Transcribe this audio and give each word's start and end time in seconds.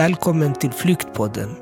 Välkommen 0.00 0.54
till 0.54 0.70
Flyktpodden. 0.70 1.56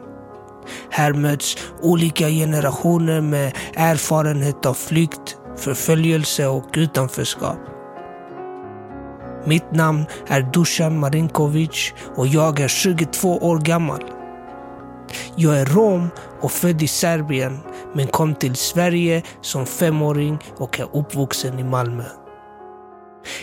Här 0.90 1.12
möts 1.12 1.56
olika 1.82 2.28
generationer 2.28 3.20
med 3.20 3.56
erfarenhet 3.76 4.66
av 4.66 4.74
flykt, 4.74 5.36
förföljelse 5.56 6.46
och 6.46 6.68
utanförskap. 6.76 7.58
Mitt 9.44 9.72
namn 9.72 10.06
är 10.28 10.42
Dusan 10.52 10.98
Marinkovic 10.98 11.92
och 12.16 12.26
jag 12.26 12.60
är 12.60 12.68
22 12.68 13.36
år 13.36 13.58
gammal. 13.58 14.04
Jag 15.36 15.60
är 15.60 15.66
rom 15.66 16.08
och 16.40 16.52
född 16.52 16.82
i 16.82 16.88
Serbien 16.88 17.58
men 17.94 18.06
kom 18.06 18.34
till 18.34 18.56
Sverige 18.56 19.22
som 19.40 19.66
femåring 19.66 20.38
och 20.56 20.80
är 20.80 20.88
uppvuxen 20.92 21.58
i 21.58 21.64
Malmö. 21.64 22.04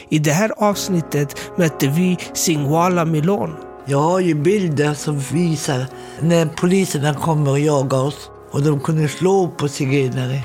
I 0.09 0.19
det 0.19 0.31
här 0.31 0.51
avsnittet 0.57 1.51
möter 1.57 1.87
vi 1.87 2.17
Singwala 2.33 3.05
Milon. 3.05 3.64
Jag 3.87 3.99
har 3.99 4.19
ju 4.19 4.33
bilder 4.33 4.93
som 4.93 5.19
visar 5.19 5.85
när 6.19 6.45
poliserna 6.45 7.13
kommer 7.13 7.51
och 7.51 7.59
jagar 7.59 7.97
oss. 7.97 8.29
Och 8.51 8.61
de 8.61 8.79
kunde 8.79 9.07
slå 9.07 9.47
på 9.47 9.67
zigenare, 9.67 10.41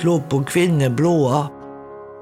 slå 0.00 0.20
på 0.20 0.44
kvinnor, 0.44 0.88
blåa. 0.88 1.48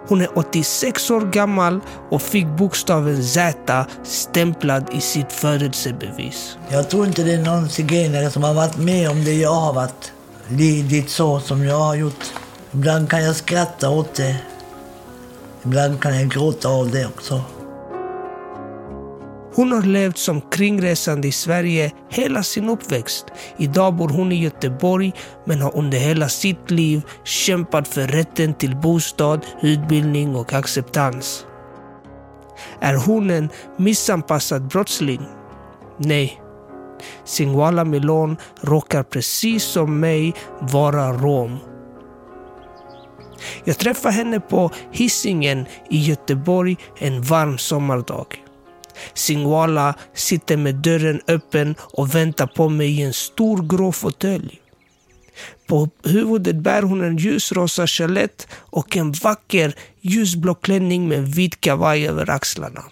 Hon 0.09 0.21
är 0.21 0.39
86 0.39 1.11
år 1.11 1.21
gammal 1.21 1.81
och 2.11 2.23
fick 2.23 2.47
bokstaven 2.47 3.25
Z 3.25 3.87
stämplad 4.05 4.85
i 4.93 5.01
sitt 5.01 5.33
födelsebevis. 5.33 6.57
Jag 6.69 6.91
tror 6.91 7.07
inte 7.07 7.23
det 7.23 7.33
är 7.33 7.43
någon 7.43 7.69
zigenare 7.69 8.31
som 8.31 8.43
har 8.43 8.55
varit 8.55 8.77
med 8.77 9.11
om 9.11 9.25
det 9.25 9.35
jag 9.35 9.55
har 9.55 9.73
varit. 9.73 10.13
Lidit 10.49 11.11
så 11.11 11.41
som 11.41 11.65
jag 11.65 11.79
har 11.79 11.95
gjort. 11.95 12.25
Ibland 12.73 13.11
kan 13.11 13.25
jag 13.25 13.37
skratta 13.37 13.91
åt 13.91 14.15
det. 14.15 14.37
Ibland 15.65 16.01
kan 16.01 16.19
jag 16.21 16.29
gråta 16.29 16.69
av 16.69 16.91
det 16.91 17.07
också. 17.07 17.43
Hon 19.55 19.73
har 19.73 19.83
levt 19.83 20.19
som 20.19 20.41
kringresande 20.41 21.29
i 21.29 21.33
Sverige 21.33 21.93
hela 22.11 22.43
sin 22.43 22.69
uppväxt. 22.69 23.27
Idag 23.57 23.95
bor 23.95 24.09
hon 24.09 24.33
i 24.33 24.43
Göteborg 24.43 25.13
men 25.45 25.61
har 25.61 25.77
under 25.77 25.99
hela 25.99 26.29
sitt 26.29 26.71
liv 26.71 27.03
kämpat 27.25 27.89
för 27.89 28.07
rätten 28.07 28.55
till 28.55 28.77
bostad, 28.77 29.47
utbildning 29.63 30.37
och 30.37 30.53
acceptans. 30.53 31.47
Är 32.81 32.95
hon 32.95 33.31
en 33.31 33.49
missanpassad 33.77 34.69
brottsling? 34.69 35.21
Nej. 35.99 36.43
Singwala 37.25 37.85
Milon 37.85 38.37
råkar 38.61 39.03
precis 39.03 39.65
som 39.65 40.01
mig 40.01 40.35
vara 40.61 41.13
rom. 41.13 41.59
Jag 43.65 43.79
träffade 43.79 44.15
henne 44.15 44.41
på 44.41 44.71
Hisingen 44.93 45.67
i 45.91 45.99
Göteborg 45.99 46.77
en 46.99 47.23
varm 47.23 47.59
sommardag. 47.59 48.27
Singwala 49.15 49.95
sitter 50.15 50.57
med 50.57 50.75
dörren 50.75 51.21
öppen 51.29 51.75
och 51.81 52.15
väntar 52.15 52.47
på 52.47 52.69
mig 52.69 52.99
i 52.99 53.03
en 53.03 53.13
stor 53.13 53.63
grå 53.63 53.93
fåtölj. 53.93 54.59
På 55.67 55.89
huvudet 56.05 56.57
bär 56.57 56.83
hon 56.83 57.05
en 57.05 57.17
ljusrosa 57.17 57.87
chalett 57.87 58.47
och 58.55 58.97
en 58.97 59.13
vacker 59.13 59.75
ljusblå 60.01 60.55
klänning 60.55 61.09
med 61.09 61.29
vit 61.35 61.61
kavaj 61.61 62.09
över 62.09 62.31
axlarna. 62.31 62.85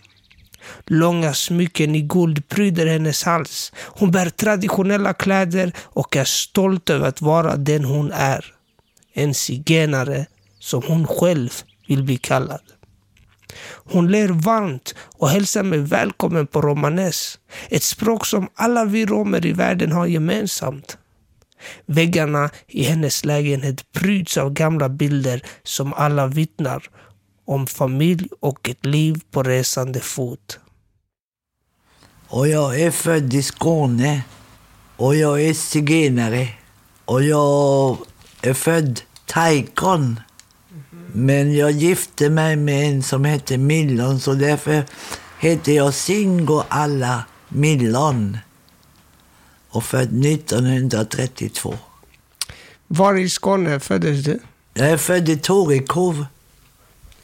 Långa 0.86 1.34
smycken 1.34 1.94
i 1.94 2.00
guld 2.00 2.48
pryder 2.48 2.86
hennes 2.86 3.24
hals. 3.24 3.72
Hon 3.76 4.10
bär 4.10 4.30
traditionella 4.30 5.12
kläder 5.12 5.72
och 5.78 6.16
är 6.16 6.24
stolt 6.24 6.90
över 6.90 7.08
att 7.08 7.20
vara 7.20 7.56
den 7.56 7.84
hon 7.84 8.12
är. 8.12 8.44
En 9.12 9.34
zigenare 9.34 10.26
som 10.58 10.82
hon 10.86 11.06
själv 11.06 11.50
vill 11.88 12.02
bli 12.02 12.16
kallad. 12.16 12.62
Hon 13.84 14.10
ler 14.10 14.28
varmt 14.28 14.94
och 15.18 15.28
hälsar 15.28 15.62
mig 15.62 15.78
välkommen 15.78 16.46
på 16.46 16.62
romanes. 16.62 17.38
Ett 17.68 17.82
språk 17.82 18.26
som 18.26 18.48
alla 18.54 18.84
vi 18.84 19.06
romer 19.06 19.46
i 19.46 19.52
världen 19.52 19.92
har 19.92 20.06
gemensamt. 20.06 20.98
Väggarna 21.86 22.50
i 22.66 22.82
hennes 22.82 23.24
lägenhet 23.24 23.92
pryds 23.92 24.36
av 24.36 24.52
gamla 24.52 24.88
bilder 24.88 25.42
som 25.62 25.92
alla 25.92 26.26
vittnar 26.26 26.82
om 27.44 27.66
familj 27.66 28.28
och 28.40 28.68
ett 28.68 28.86
liv 28.86 29.20
på 29.30 29.42
resande 29.42 30.00
fot. 30.00 30.58
Och 32.28 32.48
jag 32.48 32.80
är 32.80 32.90
född 32.90 33.34
i 33.34 33.42
Skåne. 33.42 34.22
Och 34.96 35.16
jag 35.16 35.42
är 35.42 35.54
zigenare. 35.54 36.48
Och 37.04 37.22
jag 37.22 37.98
är 38.42 38.54
född 38.54 39.00
taikon. 39.26 40.20
Men 41.12 41.54
jag 41.54 41.70
gifte 41.70 42.30
mig 42.30 42.56
med 42.56 42.88
en 42.88 43.02
som 43.02 43.24
hette 43.24 43.58
Millon 43.58 44.20
så 44.20 44.34
därför 44.34 44.84
heter 45.38 45.72
jag 45.72 45.94
Singo 45.94 46.62
Alla 46.68 47.24
Millon. 47.48 48.38
Och 49.70 49.84
född 49.84 50.26
1932. 50.26 51.74
Var 52.86 53.14
i 53.14 53.30
Skåne 53.30 53.80
föddes 53.80 54.24
du? 54.24 54.38
Jag 54.74 54.90
är 54.90 54.96
född 54.96 55.28
i 55.28 55.36
Torekov. 55.36 56.26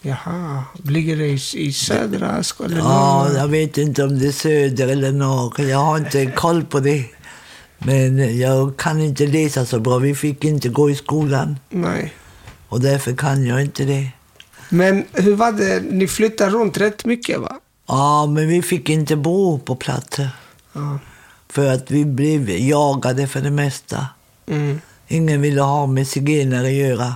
Jaha, 0.00 0.64
ligger 0.82 1.16
det 1.16 1.26
i, 1.26 1.40
i 1.54 1.72
södra 1.72 2.42
Skåne? 2.42 2.76
Ja, 2.78 3.32
jag 3.36 3.48
vet 3.48 3.78
inte 3.78 4.04
om 4.04 4.18
det 4.18 4.26
är 4.26 4.32
söder 4.32 4.88
eller 4.88 5.12
norr. 5.12 5.60
Jag 5.60 5.78
har 5.78 5.98
inte 5.98 6.26
koll 6.26 6.64
på 6.64 6.80
det. 6.80 7.04
Men 7.78 8.38
jag 8.38 8.76
kan 8.76 9.00
inte 9.00 9.26
läsa 9.26 9.66
så 9.66 9.80
bra. 9.80 9.98
Vi 9.98 10.14
fick 10.14 10.44
inte 10.44 10.68
gå 10.68 10.90
i 10.90 10.94
skolan. 10.94 11.58
Nej. 11.70 12.14
Och 12.76 12.82
därför 12.82 13.16
kan 13.16 13.46
jag 13.46 13.62
inte 13.62 13.84
det. 13.84 14.10
Men 14.68 15.04
hur 15.12 15.36
var 15.36 15.52
det? 15.52 15.80
Ni 15.80 16.08
flyttade 16.08 16.50
runt 16.50 16.78
rätt 16.78 17.04
mycket 17.04 17.40
va? 17.40 17.60
Ja, 17.86 18.26
men 18.26 18.48
vi 18.48 18.62
fick 18.62 18.88
inte 18.88 19.16
bo 19.16 19.58
på 19.58 19.76
platser. 19.76 20.28
Ja. 20.72 20.98
För 21.48 21.72
att 21.72 21.90
vi 21.90 22.04
blev 22.04 22.50
jagade 22.50 23.26
för 23.26 23.40
det 23.40 23.50
mesta. 23.50 24.06
Mm. 24.46 24.80
Ingen 25.08 25.40
ville 25.40 25.60
ha 25.60 25.86
med 25.86 26.08
zigenare 26.08 26.66
att 26.66 26.72
göra. 26.72 27.14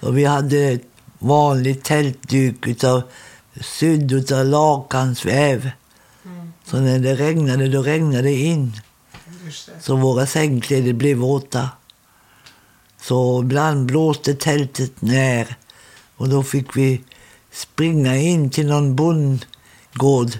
Och 0.00 0.18
vi 0.18 0.24
hade 0.24 0.58
ett 0.58 0.86
vanligt 1.18 1.84
tältduk 1.84 2.66
utav 2.66 3.02
sydd 3.60 4.12
utav 4.12 4.46
lakansväv. 4.46 5.70
Mm. 6.24 6.52
Så 6.64 6.80
när 6.80 6.98
det 6.98 7.14
regnade, 7.14 7.68
då 7.68 7.82
regnade 7.82 8.22
det 8.22 8.34
in. 8.34 8.80
Så 9.80 9.96
våra 9.96 10.26
sängkläder 10.26 10.92
blev 10.92 11.16
våta. 11.16 11.68
Så 13.02 13.42
ibland 13.42 13.86
blåste 13.86 14.34
tältet 14.34 15.02
ner 15.02 15.56
och 16.16 16.28
då 16.28 16.42
fick 16.42 16.76
vi 16.76 17.00
springa 17.52 18.16
in 18.16 18.50
till 18.50 18.66
någon 18.66 18.96
bondgård. 18.96 20.30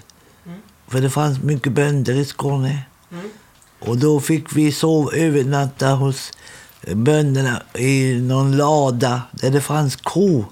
För 0.87 1.01
det 1.01 1.09
fanns 1.09 1.43
mycket 1.43 1.73
bönder 1.73 2.13
i 2.13 2.25
Skåne. 2.25 2.83
Och 3.79 3.97
då 3.97 4.19
fick 4.19 4.55
vi 4.55 4.71
sova 4.71 5.11
övernatta 5.11 5.89
hos 5.89 6.31
bönderna 6.87 7.61
i 7.73 8.21
någon 8.21 8.57
lada 8.57 9.21
där 9.31 9.49
det 9.49 9.61
fanns 9.61 9.95
ko. 9.95 10.45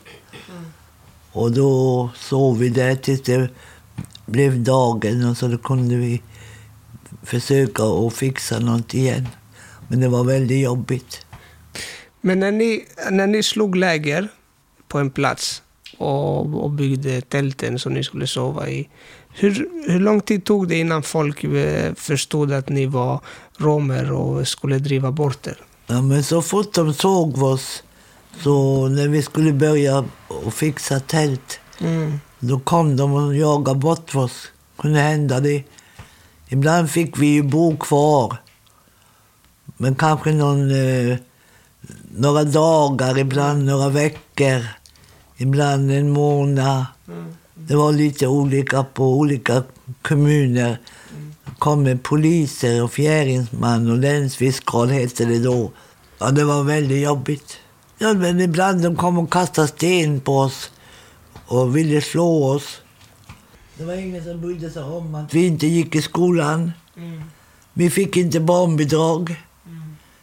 Och 1.32 1.52
då 1.52 2.10
sov 2.16 2.58
vi 2.58 2.70
där 2.70 2.96
tills 2.96 3.22
det 3.22 3.50
blev 4.26 4.64
dagen 4.64 5.26
och 5.26 5.38
så 5.38 5.48
då 5.48 5.58
kunde 5.58 5.96
vi 5.96 6.22
försöka 7.24 7.84
att 7.84 8.14
fixa 8.14 8.60
något 8.60 8.94
igen. 8.94 9.28
Men 9.88 10.00
det 10.00 10.08
var 10.08 10.24
väldigt 10.24 10.64
jobbigt. 10.64 11.26
Men 12.22 12.40
när 12.40 12.52
ni, 12.52 12.86
när 13.12 13.28
ni 13.28 13.44
slog 13.44 13.76
läger 13.76 14.28
på 14.88 15.00
en 15.00 15.10
plats 15.12 15.62
och, 15.98 16.64
och 16.64 16.72
byggde 16.72 17.22
tälten 17.22 17.80
som 17.80 17.94
ni 17.94 18.04
skulle 18.04 18.28
sova 18.28 18.70
i. 18.70 18.90
Hur, 19.34 19.70
hur 19.88 20.00
lång 20.00 20.22
tid 20.22 20.46
tog 20.46 20.68
det 20.68 20.76
innan 20.80 21.04
folk 21.04 21.44
eh, 21.44 21.94
förstod 21.94 22.52
att 22.54 22.70
ni 22.70 22.86
var 22.86 23.20
romer 23.58 24.12
och 24.12 24.48
skulle 24.48 24.80
driva 24.80 25.12
bort 25.12 25.48
er? 25.48 25.58
Ja, 25.88 26.02
men 26.02 26.24
så 26.24 26.42
fort 26.42 26.74
de 26.74 26.94
såg 26.94 27.44
oss, 27.44 27.84
så 28.44 28.88
när 28.88 29.08
vi 29.08 29.22
skulle 29.22 29.54
börja 29.54 30.06
och 30.28 30.54
fixa 30.54 31.00
tält, 31.00 31.60
Mm. 31.82 32.20
då 32.40 32.60
kom 32.60 32.98
de 32.98 33.14
och 33.14 33.36
jagade 33.36 33.80
bort 33.80 34.16
oss. 34.16 34.48
kunde 34.78 35.00
hända 35.00 35.40
det. 35.40 35.64
Ibland 36.50 36.90
fick 36.92 37.18
vi 37.18 37.28
ju 37.28 37.44
bo 37.44 37.78
kvar. 37.78 38.38
Men 39.78 39.96
kanske 39.96 40.32
någon, 40.32 40.72
eh, 40.72 41.18
några 42.16 42.44
dagar, 42.44 43.18
ibland 43.18 43.66
några 43.66 43.90
veckor, 43.90 44.66
ibland 45.38 45.92
en 45.92 46.10
månad. 46.10 46.86
Det 47.56 47.76
var 47.76 47.92
lite 47.92 48.28
olika 48.28 48.84
på 48.84 49.18
olika 49.18 49.64
kommuner. 50.02 50.80
Det 51.46 51.52
kom 51.60 51.84
med 51.84 52.04
poliser 52.04 52.84
och 52.84 52.92
fjäringsman 52.92 53.92
och 53.92 53.98
länsfiskal 53.98 54.90
hette 54.90 55.26
det 55.26 55.40
då. 55.40 55.72
Ja, 56.20 56.32
det 56.32 56.44
var 56.44 56.64
väldigt 56.64 57.04
jobbigt. 57.04 57.58
Ja, 57.98 58.14
men 58.14 58.40
ibland 58.40 58.82
de 58.82 58.96
kom 58.96 59.18
och 59.18 59.34
kastade 59.34 59.68
sten 59.68 60.20
på 60.20 60.38
oss 60.38 60.72
och 61.46 61.78
ville 61.78 62.02
slå 62.02 62.46
oss. 62.46 62.82
Det 63.78 63.86
var 63.86 63.94
ingen 63.94 64.24
som 64.24 64.42
brydde 64.42 64.70
sig 64.70 64.84
om 64.84 65.16
att 65.16 65.34
vi 65.34 65.46
inte 65.46 65.68
gick 65.68 65.96
i 65.96 66.02
skolan. 66.02 66.72
Vi 67.74 67.90
fick 67.90 68.18
inte 68.18 68.40
barnbidrag. 68.40 69.36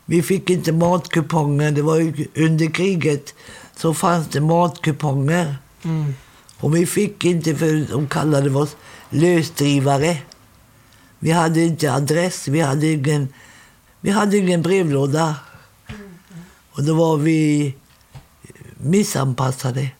Vi 0.09 0.23
fick 0.23 0.51
inte 0.51 0.73
matkuponger. 0.73 1.71
Det 1.71 1.83
var 1.83 1.97
ju 1.97 2.27
under 2.35 2.67
kriget 2.71 3.35
så 3.77 3.95
fanns 3.95 4.29
det 4.29 4.41
matkuponger. 4.41 5.57
Mm. 5.83 6.15
Och 6.61 6.77
vi 6.77 6.87
fick 6.87 7.25
inte, 7.25 7.55
för 7.55 7.91
de 7.91 8.09
kallade 8.09 8.51
oss 8.51 8.77
lösdrivare. 9.11 10.19
Vi 11.19 11.31
hade 11.31 11.61
inte 11.61 11.93
adress, 11.93 12.49
vi 12.49 12.61
hade 12.61 12.87
ingen, 12.87 13.29
vi 14.01 14.11
hade 14.11 14.37
ingen 14.37 14.63
brevlåda. 14.63 15.35
Och 16.73 16.85
då 16.85 16.95
var 16.95 17.17
vi 17.17 17.75
missanpassade. 18.77 19.91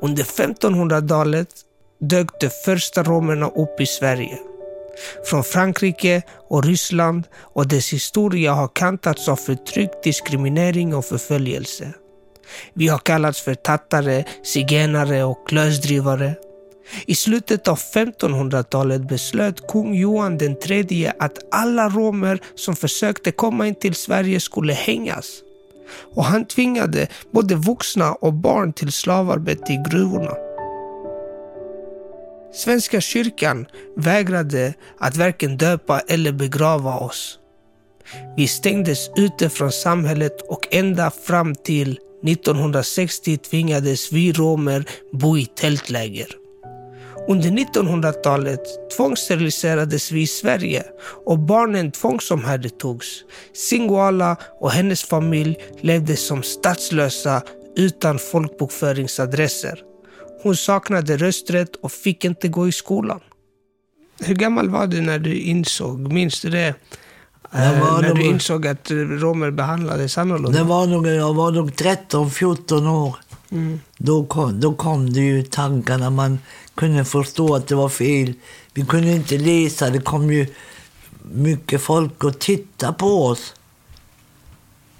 Under 0.00 0.24
1500-talet 0.24 1.48
dök 1.98 2.40
de 2.40 2.50
första 2.64 3.02
romerna 3.02 3.48
upp 3.48 3.80
i 3.80 3.86
Sverige. 3.86 4.38
Från 5.24 5.44
Frankrike 5.44 6.22
och 6.48 6.64
Ryssland 6.64 7.24
och 7.36 7.68
dess 7.68 7.92
historia 7.92 8.52
har 8.52 8.68
kantats 8.68 9.28
av 9.28 9.36
förtryck, 9.36 9.90
diskriminering 10.04 10.94
och 10.94 11.04
förföljelse. 11.04 11.92
Vi 12.74 12.88
har 12.88 12.98
kallats 12.98 13.40
för 13.40 13.54
tattare, 13.54 14.24
zigenare 14.44 15.24
och 15.24 15.52
lösdrivare. 15.52 16.34
I 17.06 17.14
slutet 17.14 17.68
av 17.68 17.78
1500-talet 17.78 19.08
beslöt 19.08 19.66
kung 19.68 19.94
Johan 19.94 20.40
III 20.40 21.10
att 21.18 21.38
alla 21.50 21.88
romer 21.88 22.40
som 22.54 22.76
försökte 22.76 23.32
komma 23.32 23.66
in 23.66 23.74
till 23.74 23.94
Sverige 23.94 24.40
skulle 24.40 24.72
hängas. 24.72 25.26
Och 26.14 26.24
han 26.24 26.44
tvingade 26.44 27.08
både 27.30 27.54
vuxna 27.54 28.12
och 28.12 28.32
barn 28.32 28.72
till 28.72 28.92
slavarbete 28.92 29.72
i 29.72 29.84
gruvorna. 29.90 30.45
Svenska 32.56 33.00
kyrkan 33.00 33.66
vägrade 33.96 34.74
att 34.98 35.16
varken 35.16 35.56
döpa 35.56 36.00
eller 36.00 36.32
begrava 36.32 36.96
oss. 36.96 37.38
Vi 38.36 38.48
stängdes 38.48 39.10
ute 39.16 39.48
från 39.48 39.72
samhället 39.72 40.42
och 40.48 40.68
ända 40.70 41.10
fram 41.10 41.54
till 41.54 41.98
1960 42.26 43.36
tvingades 43.36 44.12
vi 44.12 44.32
romer 44.32 44.84
bo 45.12 45.38
i 45.38 45.46
tältläger. 45.46 46.26
Under 47.28 47.50
1900-talet 47.50 48.90
tvångssteriliserades 48.96 50.12
vi 50.12 50.22
i 50.22 50.26
Sverige 50.26 50.84
och 51.26 51.38
barnen 51.38 51.90
tvångsomhändertogs. 51.90 53.06
Singoala 53.54 54.36
och 54.60 54.70
hennes 54.70 55.04
familj 55.04 55.56
levde 55.80 56.16
som 56.16 56.42
statslösa 56.42 57.42
utan 57.76 58.18
folkbokföringsadresser. 58.18 59.82
Hon 60.42 60.56
saknade 60.56 61.16
rösträtt 61.16 61.76
och 61.76 61.92
fick 61.92 62.24
inte 62.24 62.48
gå 62.48 62.68
i 62.68 62.72
skolan. 62.72 63.20
Hur 64.20 64.34
gammal 64.34 64.70
var 64.70 64.86
du 64.86 65.00
när 65.00 65.18
du 65.18 65.34
insåg, 65.38 66.12
minns 66.12 66.40
du 66.40 66.50
det? 66.50 66.74
Eh, 67.52 68.00
när 68.00 68.14
du 68.14 68.22
insåg 68.22 68.66
att 68.66 68.90
romer 68.90 69.50
behandlades 69.50 70.18
annorlunda? 70.18 70.58
Det 70.58 70.64
var 70.64 70.86
nog, 70.86 71.06
jag 71.06 71.34
var 71.34 71.50
nog 71.50 71.70
13-14 71.70 72.88
år. 72.88 73.16
Mm. 73.50 73.80
Då, 73.98 74.24
kom, 74.24 74.60
då 74.60 74.74
kom 74.74 75.12
det 75.12 75.20
ju 75.20 75.42
tankarna. 75.42 76.10
Man 76.10 76.38
kunde 76.74 77.04
förstå 77.04 77.54
att 77.54 77.68
det 77.68 77.74
var 77.74 77.88
fel. 77.88 78.32
Vi 78.74 78.84
kunde 78.84 79.12
inte 79.12 79.38
läsa. 79.38 79.90
Det 79.90 80.00
kom 80.00 80.32
ju 80.32 80.46
mycket 81.22 81.80
folk 81.80 82.24
och 82.24 82.38
titta 82.38 82.92
på 82.92 83.26
oss. 83.26 83.54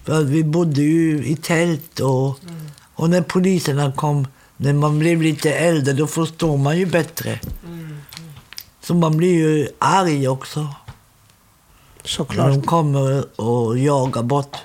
För 0.05 0.25
vi 0.25 0.45
bodde 0.45 0.83
ju 0.83 1.27
i 1.27 1.37
tält 1.37 2.01
och, 2.01 2.43
mm. 2.43 2.71
och 2.95 3.11
när 3.11 3.23
poliserna 3.23 3.93
kom, 3.93 4.27
när 4.57 4.73
man 4.73 4.99
blev 4.99 5.23
lite 5.23 5.53
äldre, 5.55 5.93
då 5.93 6.07
förstår 6.07 6.57
man 6.57 6.79
ju 6.79 6.87
bättre. 6.87 7.41
Mm. 7.67 7.99
Så 8.81 8.95
man 8.95 9.17
blir 9.17 9.33
ju 9.33 9.69
arg 9.79 10.29
också. 10.29 10.69
Såklart. 12.05 12.47
När 12.47 12.57
de 12.57 12.63
kommer 12.63 13.41
och 13.41 13.79
jagar 13.79 14.23
bort. 14.23 14.57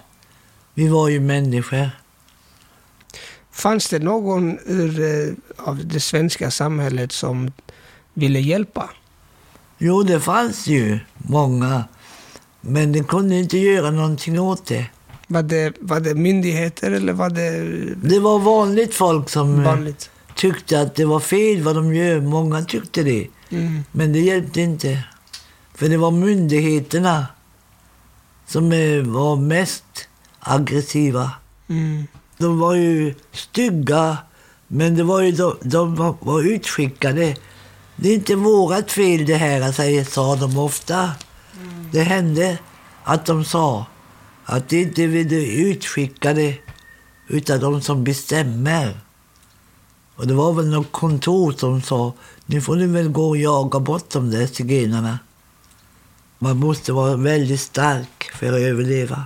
Vi 0.74 0.88
var 0.88 1.10
ju 1.10 1.20
människor. 1.20 1.90
Fanns 3.52 3.90
det 3.90 4.00
någon 4.00 4.60
ur, 4.66 5.00
eh, 5.00 5.34
av 5.68 5.86
det 5.86 6.00
svenska 6.00 6.52
samhället 6.52 7.12
som 7.12 7.52
ville 8.14 8.40
hjälpa? 8.40 8.90
Jo, 9.78 10.04
det 10.04 10.20
fanns 10.20 10.68
ju 10.68 11.00
många. 11.18 11.84
Men 12.62 12.92
de 12.92 13.04
kunde 13.04 13.36
inte 13.36 13.58
göra 13.58 13.92
någonting 13.92 14.40
åt 14.40 14.66
det. 14.66 14.86
Var 15.32 15.44
det, 15.44 15.74
var 15.80 16.00
det 16.00 16.16
myndigheter 16.16 16.92
eller 16.92 17.14
var 17.14 17.30
det... 17.30 17.96
Det 18.04 18.20
var 18.20 18.40
vanligt 18.40 18.94
folk 18.94 19.30
som 19.30 19.64
vanligt. 19.64 20.10
tyckte 20.36 20.82
att 20.82 20.96
det 20.96 21.06
var 21.06 21.20
fel 21.20 21.64
vad 21.64 21.76
de 21.76 21.96
gör. 21.96 22.22
Många 22.22 22.64
tyckte 22.64 23.04
det. 23.04 23.28
Mm. 23.50 23.84
Men 23.92 24.14
det 24.14 24.20
hjälpte 24.20 24.62
inte. 24.62 25.04
För 25.76 25.90
det 25.90 25.98
var 25.98 26.12
myndigheterna 26.12 27.26
som 28.48 28.70
var 29.14 29.36
mest 29.36 30.08
aggressiva. 30.40 31.32
Mm. 31.70 32.08
De 32.38 32.60
var 32.60 32.76
ju 32.76 33.16
stygga, 33.32 34.18
men 34.68 34.96
det 34.96 35.04
var 35.04 35.22
ju 35.22 35.32
de, 35.32 35.58
de 35.62 35.96
var 36.20 36.42
utskickade. 36.44 37.36
Det 37.96 38.10
är 38.10 38.14
inte 38.14 38.36
vårat 38.36 38.92
fel 38.92 39.26
det 39.26 39.36
här, 39.36 40.04
sa 40.04 40.36
de 40.36 40.58
ofta. 40.58 41.12
Mm. 41.62 41.90
Det 41.92 42.04
hände 42.04 42.58
att 43.04 43.26
de 43.26 43.46
sa 43.46 43.86
att 44.52 44.70
det 44.70 44.82
inte 44.82 45.04
är 45.04 45.24
de 45.24 45.36
utskickade, 45.70 46.56
utan 47.28 47.60
de 47.60 47.82
som 47.82 48.04
bestämmer. 48.04 49.00
Och 50.16 50.28
det 50.28 50.34
var 50.34 50.54
väl 50.54 50.68
något 50.68 50.92
kontor 50.92 51.52
som 51.52 51.82
sa, 51.82 52.14
nu 52.46 52.62
får 52.62 52.76
ni 52.76 52.88
väl 52.88 53.10
gå 53.10 53.30
och 53.30 53.38
jaga 53.38 53.80
bort 53.80 54.10
de 54.10 54.32
där 54.32 54.48
zigenarna. 54.48 55.20
Man 56.40 56.58
måste 56.58 56.94
vara 56.94 57.16
väldigt 57.16 57.60
stark 57.62 58.32
för 58.34 58.48
att 58.48 58.60
överleva. 58.60 59.26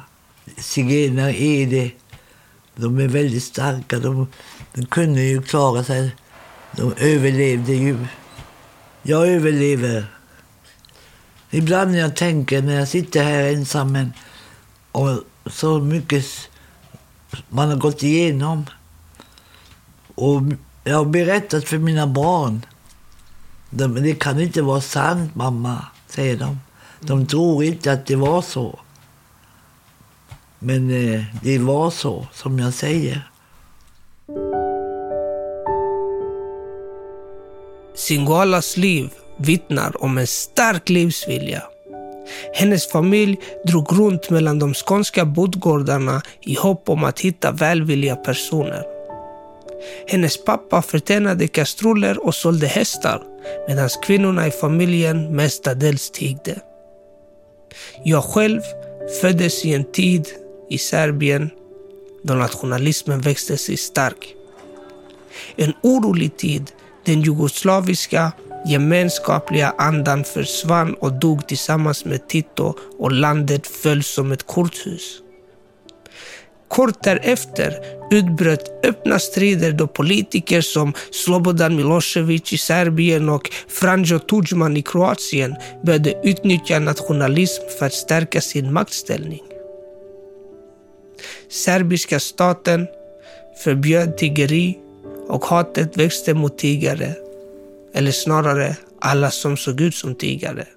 Zigenare 0.58 1.42
är 1.42 1.68
det. 1.68 1.92
De 2.76 3.00
är 3.00 3.08
väldigt 3.08 3.44
starka. 3.44 4.00
De, 4.00 4.28
de 4.74 4.86
kunde 4.86 5.22
ju 5.22 5.42
klara 5.42 5.84
sig. 5.84 6.16
De 6.72 6.94
överlevde 6.98 7.74
ju. 7.74 7.98
Jag 9.04 9.28
överlever. 9.28 10.06
Ibland 11.50 11.92
när 11.92 12.00
jag 12.00 12.16
tänker, 12.16 12.62
när 12.62 12.80
jag 12.80 12.88
sitter 12.88 13.24
här 13.24 13.44
ensam 13.44 13.92
men, 13.92 14.14
och 14.96 15.20
så 15.46 15.80
mycket 15.80 16.26
man 17.50 17.70
har 17.70 17.78
gått 17.78 18.04
igenom. 18.04 18.66
Och 20.16 20.42
jag 20.84 20.98
har 20.98 21.06
berättat 21.06 21.66
för 21.66 21.78
mina 21.78 22.08
barn. 22.08 22.66
De, 23.70 23.94
det 23.96 24.14
kan 24.14 24.40
inte 24.40 24.62
vara 24.62 24.82
sant, 24.82 25.36
mamma, 25.36 25.86
säger 26.08 26.38
de. 26.38 26.60
De 27.00 27.28
tror 27.28 27.64
inte 27.64 27.92
att 27.92 28.06
det 28.06 28.16
var 28.16 28.42
så. 28.42 28.80
Men 30.60 30.90
eh, 30.90 31.24
det 31.42 31.60
var 31.60 31.92
så, 31.92 32.28
som 32.34 32.60
jag 32.60 32.74
säger. 32.74 33.30
Singoalas 37.96 38.78
liv 38.78 39.10
vittnar 39.38 40.04
om 40.04 40.18
en 40.18 40.28
stark 40.28 40.90
livsvilja. 40.90 41.64
Hennes 42.54 42.88
familj 42.88 43.38
drog 43.66 43.94
runt 43.94 44.30
mellan 44.30 44.60
de 44.60 44.74
skånska 44.74 45.26
bodgårdarna 45.26 46.22
i 46.42 46.56
hopp 46.56 46.90
om 46.90 47.04
att 47.04 47.20
hitta 47.20 47.52
välvilliga 47.52 48.16
personer. 48.16 48.84
Hennes 50.08 50.46
pappa 50.46 50.82
förtjänade 50.82 51.48
kastruller 51.48 52.26
och 52.26 52.36
sålde 52.36 52.68
hästar 52.68 53.24
medan 53.68 53.90
kvinnorna 54.04 54.48
i 54.48 54.52
familjen 54.52 55.36
mestadels 55.36 56.12
tiggde. 56.12 56.60
Jag 58.04 58.24
själv 58.24 58.62
föddes 59.22 59.66
i 59.66 59.74
en 59.74 59.92
tid 59.92 60.28
i 60.70 60.78
Serbien 60.78 61.50
då 62.24 62.34
nationalismen 62.34 63.22
växte 63.22 63.58
sig 63.58 63.78
stark. 63.78 64.36
En 65.56 65.74
orolig 65.84 66.38
tid, 66.38 66.72
den 67.06 67.22
jugoslaviska 67.22 68.32
gemenskapliga 68.66 69.74
andan 69.78 70.24
försvann 70.24 70.94
och 70.94 71.14
dog 71.14 71.48
tillsammans 71.48 72.06
med 72.06 72.28
Tito 72.28 72.74
och 73.00 73.12
landet 73.12 73.68
föll 73.68 74.04
som 74.04 74.32
ett 74.32 74.48
korthus. 74.48 75.22
Kort 76.68 77.04
därefter 77.04 77.80
utbröt 78.12 78.86
öppna 78.86 79.20
strider 79.20 79.72
då 79.72 79.88
politiker 79.88 80.62
som 80.62 80.94
Slobodan 81.12 81.76
Milosevic 81.76 82.54
i 82.54 82.58
Serbien 82.58 83.30
och 83.30 83.50
Franjo 83.68 84.20
Tudjman 84.20 84.78
i 84.78 84.82
Kroatien 84.82 85.56
började 85.84 86.14
utnyttja 86.24 86.80
nationalism 86.80 87.64
för 87.80 87.86
att 87.86 87.94
stärka 87.94 88.42
sin 88.42 88.74
maktställning. 88.74 89.44
Serbiska 91.50 92.20
staten 92.20 92.88
förbjöd 93.64 94.18
tiggeri 94.18 94.78
och 95.28 95.46
hatet 95.46 95.98
växte 95.98 96.34
mot 96.34 96.58
tiggare. 96.58 97.25
Eller 97.96 98.12
snarare 98.12 98.76
alla 99.02 99.32
som 99.32 99.58
såg 99.58 99.82
ut 99.82 99.96
som 99.96 100.16
tiggare. 100.16 100.68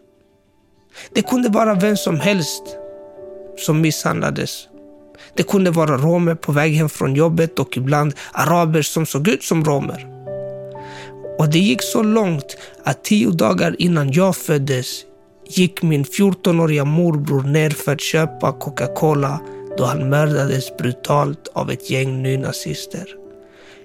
Det 1.15 1.23
kunde 1.23 1.49
vara 1.49 1.75
vem 1.75 1.97
som 1.97 2.21
helst 2.21 2.63
som 3.57 3.81
misshandlades 3.81 4.69
det 5.35 5.43
kunde 5.43 5.71
vara 5.71 5.97
romer 5.97 6.35
på 6.35 6.53
väg 6.53 6.73
hem 6.73 6.89
från 6.89 7.15
jobbet 7.15 7.59
och 7.59 7.77
ibland 7.77 8.15
araber 8.33 8.83
som 8.83 9.07
såg 9.07 9.29
ut 9.29 9.43
som 9.43 9.65
romer. 9.65 10.07
Och 11.39 11.49
det 11.49 11.59
gick 11.59 11.83
så 11.83 12.03
långt 12.03 12.57
att 12.85 13.05
tio 13.05 13.31
dagar 13.31 13.77
innan 13.79 14.13
jag 14.13 14.37
föddes 14.37 15.05
gick 15.49 15.83
min 15.83 16.05
14-åriga 16.05 16.85
morbror 16.85 17.43
ner 17.43 17.71
för 17.71 17.93
att 17.93 18.01
köpa 18.01 18.53
Coca-Cola 18.53 19.41
då 19.79 19.85
han 19.85 20.09
mördades 20.09 20.77
brutalt 20.77 21.49
av 21.53 21.71
ett 21.71 21.91
gäng 21.91 22.23
nynazister. 22.23 23.07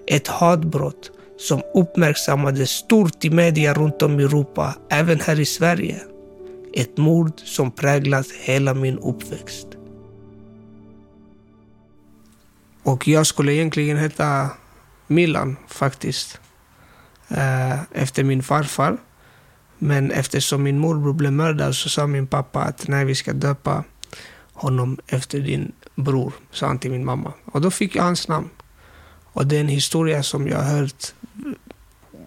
Ett 0.07 0.27
hatbrott 0.27 1.11
som 1.43 1.61
uppmärksammades 1.73 2.69
stort 2.69 3.25
i 3.25 3.29
media 3.29 3.73
runt 3.73 4.01
om 4.01 4.19
i 4.19 4.23
Europa, 4.23 4.75
även 4.89 5.19
här 5.19 5.39
i 5.39 5.45
Sverige. 5.45 6.01
Ett 6.73 6.97
mord 6.97 7.39
som 7.39 7.71
präglat 7.71 8.27
hela 8.31 8.73
min 8.73 8.99
uppväxt. 8.99 9.67
Och 12.83 13.07
jag 13.07 13.27
skulle 13.27 13.53
egentligen 13.53 13.97
heta 13.97 14.49
Milan 15.07 15.55
faktiskt. 15.67 16.39
Eh, 17.27 17.79
efter 17.91 18.23
min 18.23 18.43
farfar. 18.43 18.97
Men 19.77 20.11
eftersom 20.11 20.63
min 20.63 20.79
morbror 20.79 21.13
blev 21.13 21.31
mördad 21.31 21.75
så 21.75 21.89
sa 21.89 22.07
min 22.07 22.27
pappa 22.27 22.61
att 22.61 22.87
nej, 22.87 23.05
vi 23.05 23.15
ska 23.15 23.33
döpa 23.33 23.83
honom 24.53 24.99
efter 25.07 25.39
din 25.39 25.71
bror, 25.95 26.33
sa 26.51 26.67
han 26.67 26.79
till 26.79 26.91
min 26.91 27.05
mamma. 27.05 27.33
Och 27.45 27.61
då 27.61 27.71
fick 27.71 27.95
jag 27.95 28.03
hans 28.03 28.27
namn. 28.27 28.49
Och 29.33 29.47
det 29.47 29.55
är 29.55 29.61
en 29.61 29.67
historia 29.67 30.23
som 30.23 30.47
jag 30.47 30.57
har 30.57 30.79
hört 30.79 31.13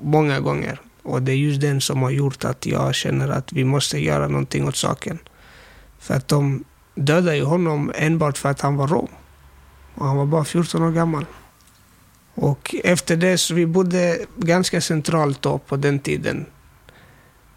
många 0.00 0.40
gånger. 0.40 0.80
Och 1.02 1.22
det 1.22 1.32
är 1.32 1.36
just 1.36 1.60
den 1.60 1.80
som 1.80 2.02
har 2.02 2.10
gjort 2.10 2.44
att 2.44 2.66
jag 2.66 2.94
känner 2.94 3.28
att 3.28 3.52
vi 3.52 3.64
måste 3.64 3.98
göra 3.98 4.28
någonting 4.28 4.68
åt 4.68 4.76
saken. 4.76 5.18
För 5.98 6.14
att 6.14 6.28
de 6.28 6.64
dödade 6.94 7.36
ju 7.36 7.44
honom 7.44 7.92
enbart 7.94 8.38
för 8.38 8.48
att 8.48 8.60
han 8.60 8.76
var 8.76 8.88
rom. 8.88 9.08
Och 9.94 10.06
han 10.06 10.16
var 10.16 10.26
bara 10.26 10.44
14 10.44 10.82
år 10.82 10.90
gammal. 10.90 11.24
Och 12.34 12.74
efter 12.84 13.16
det 13.16 13.38
så 13.38 13.54
vi 13.54 13.66
bodde 13.66 14.18
ganska 14.36 14.80
centralt 14.80 15.42
då 15.42 15.58
på 15.58 15.76
den 15.76 15.98
tiden. 15.98 16.46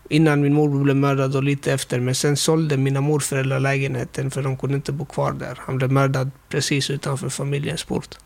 Innan 0.09 0.41
min 0.41 0.53
morbror 0.53 0.83
blev 0.83 0.95
mördad 0.95 1.35
och 1.35 1.43
lite 1.43 1.73
efter. 1.73 1.99
Men 1.99 2.15
sen 2.15 2.37
sålde 2.37 2.77
mina 2.77 3.01
morföräldrar 3.01 3.59
lägenheten 3.59 4.31
för 4.31 4.43
de 4.43 4.57
kunde 4.57 4.75
inte 4.75 4.91
bo 4.91 5.05
kvar 5.05 5.31
där. 5.31 5.59
Han 5.61 5.77
blev 5.77 5.91
mördad 5.91 6.31
precis 6.49 6.89
utanför 6.89 7.29
familjens 7.29 7.83
port. 7.83 8.17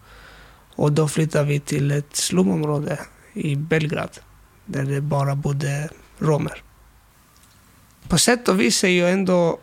Och 0.76 0.92
då 0.92 1.08
flyttade 1.08 1.46
vi 1.46 1.60
till 1.60 1.92
ett 1.92 2.16
slumområde 2.16 3.00
i 3.34 3.56
Belgrad. 3.56 4.20
Där 4.66 4.84
det 4.84 5.02
bara 5.02 5.36
bodde 5.36 5.90
romer. 6.20 6.64
På 8.08 8.18
sätt 8.18 8.48
och 8.48 8.60
vis 8.60 8.84
är 8.84 8.88
jag 8.88 9.12
ändå 9.12 9.60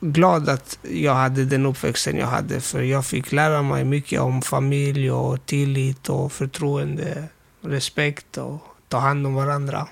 glad 0.00 0.48
att 0.48 0.78
jag 0.82 1.14
hade 1.14 1.44
den 1.44 1.66
uppväxten 1.66 2.16
jag 2.16 2.26
hade. 2.26 2.60
För 2.60 2.82
jag 2.82 3.06
fick 3.06 3.32
lära 3.32 3.62
mig 3.62 3.84
mycket 3.84 4.20
om 4.20 4.42
familj 4.42 5.10
och 5.10 5.46
tillit 5.46 6.08
och 6.08 6.32
förtroende, 6.32 7.24
respekt 7.60 8.38
och 8.38 8.62
ta 8.88 8.98
hand 8.98 9.26
om 9.26 9.34
varandra. 9.34 9.88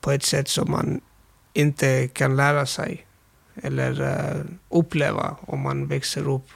På 0.00 0.10
ett 0.10 0.22
sätt 0.22 0.48
som 0.48 0.70
man 0.70 1.00
inte 1.52 2.08
kan 2.08 2.36
lära 2.36 2.66
sig 2.66 3.06
eller 3.62 4.00
eh, 4.00 4.44
uppleva 4.68 5.36
om 5.40 5.60
man 5.60 5.86
växer 5.86 6.28
upp 6.28 6.48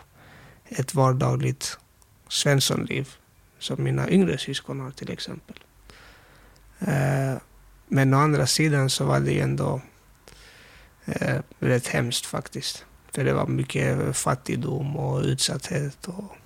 ett 0.68 0.94
vardagligt 0.94 1.78
svenssonliv 2.30 3.08
som 3.58 3.84
mina 3.84 4.10
yngre 4.10 4.38
syskon 4.38 4.80
har 4.80 4.90
till 4.90 5.10
exempel. 5.10 5.56
Eh, 6.78 7.34
men 7.88 8.14
å 8.14 8.18
andra 8.18 8.46
sidan 8.46 8.90
så 8.90 9.04
var 9.04 9.20
det 9.20 9.40
ändå 9.40 9.80
eh, 11.04 11.38
rätt 11.58 11.86
hemskt 11.86 12.26
faktiskt. 12.26 12.84
För 13.14 13.24
det 13.24 13.32
var 13.32 13.46
mycket 13.46 14.16
fattigdom 14.16 14.96
och 14.96 15.22
utsatthet. 15.22 16.08
Och... 16.08 16.36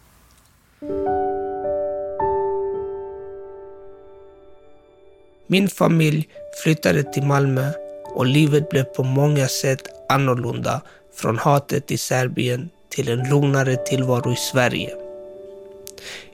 Min 5.47 5.69
familj 5.69 6.29
flyttade 6.63 7.13
till 7.13 7.23
Malmö 7.23 7.73
och 8.05 8.27
livet 8.27 8.69
blev 8.69 8.85
på 8.85 9.03
många 9.03 9.49
sätt 9.49 9.83
annorlunda 10.09 10.83
från 11.15 11.39
hatet 11.39 11.91
i 11.91 11.99
Serbien 11.99 12.71
till 12.89 13.09
en 13.09 13.29
lugnare 13.29 13.77
tillvaro 13.77 14.33
i 14.33 14.37
Sverige. 14.37 15.04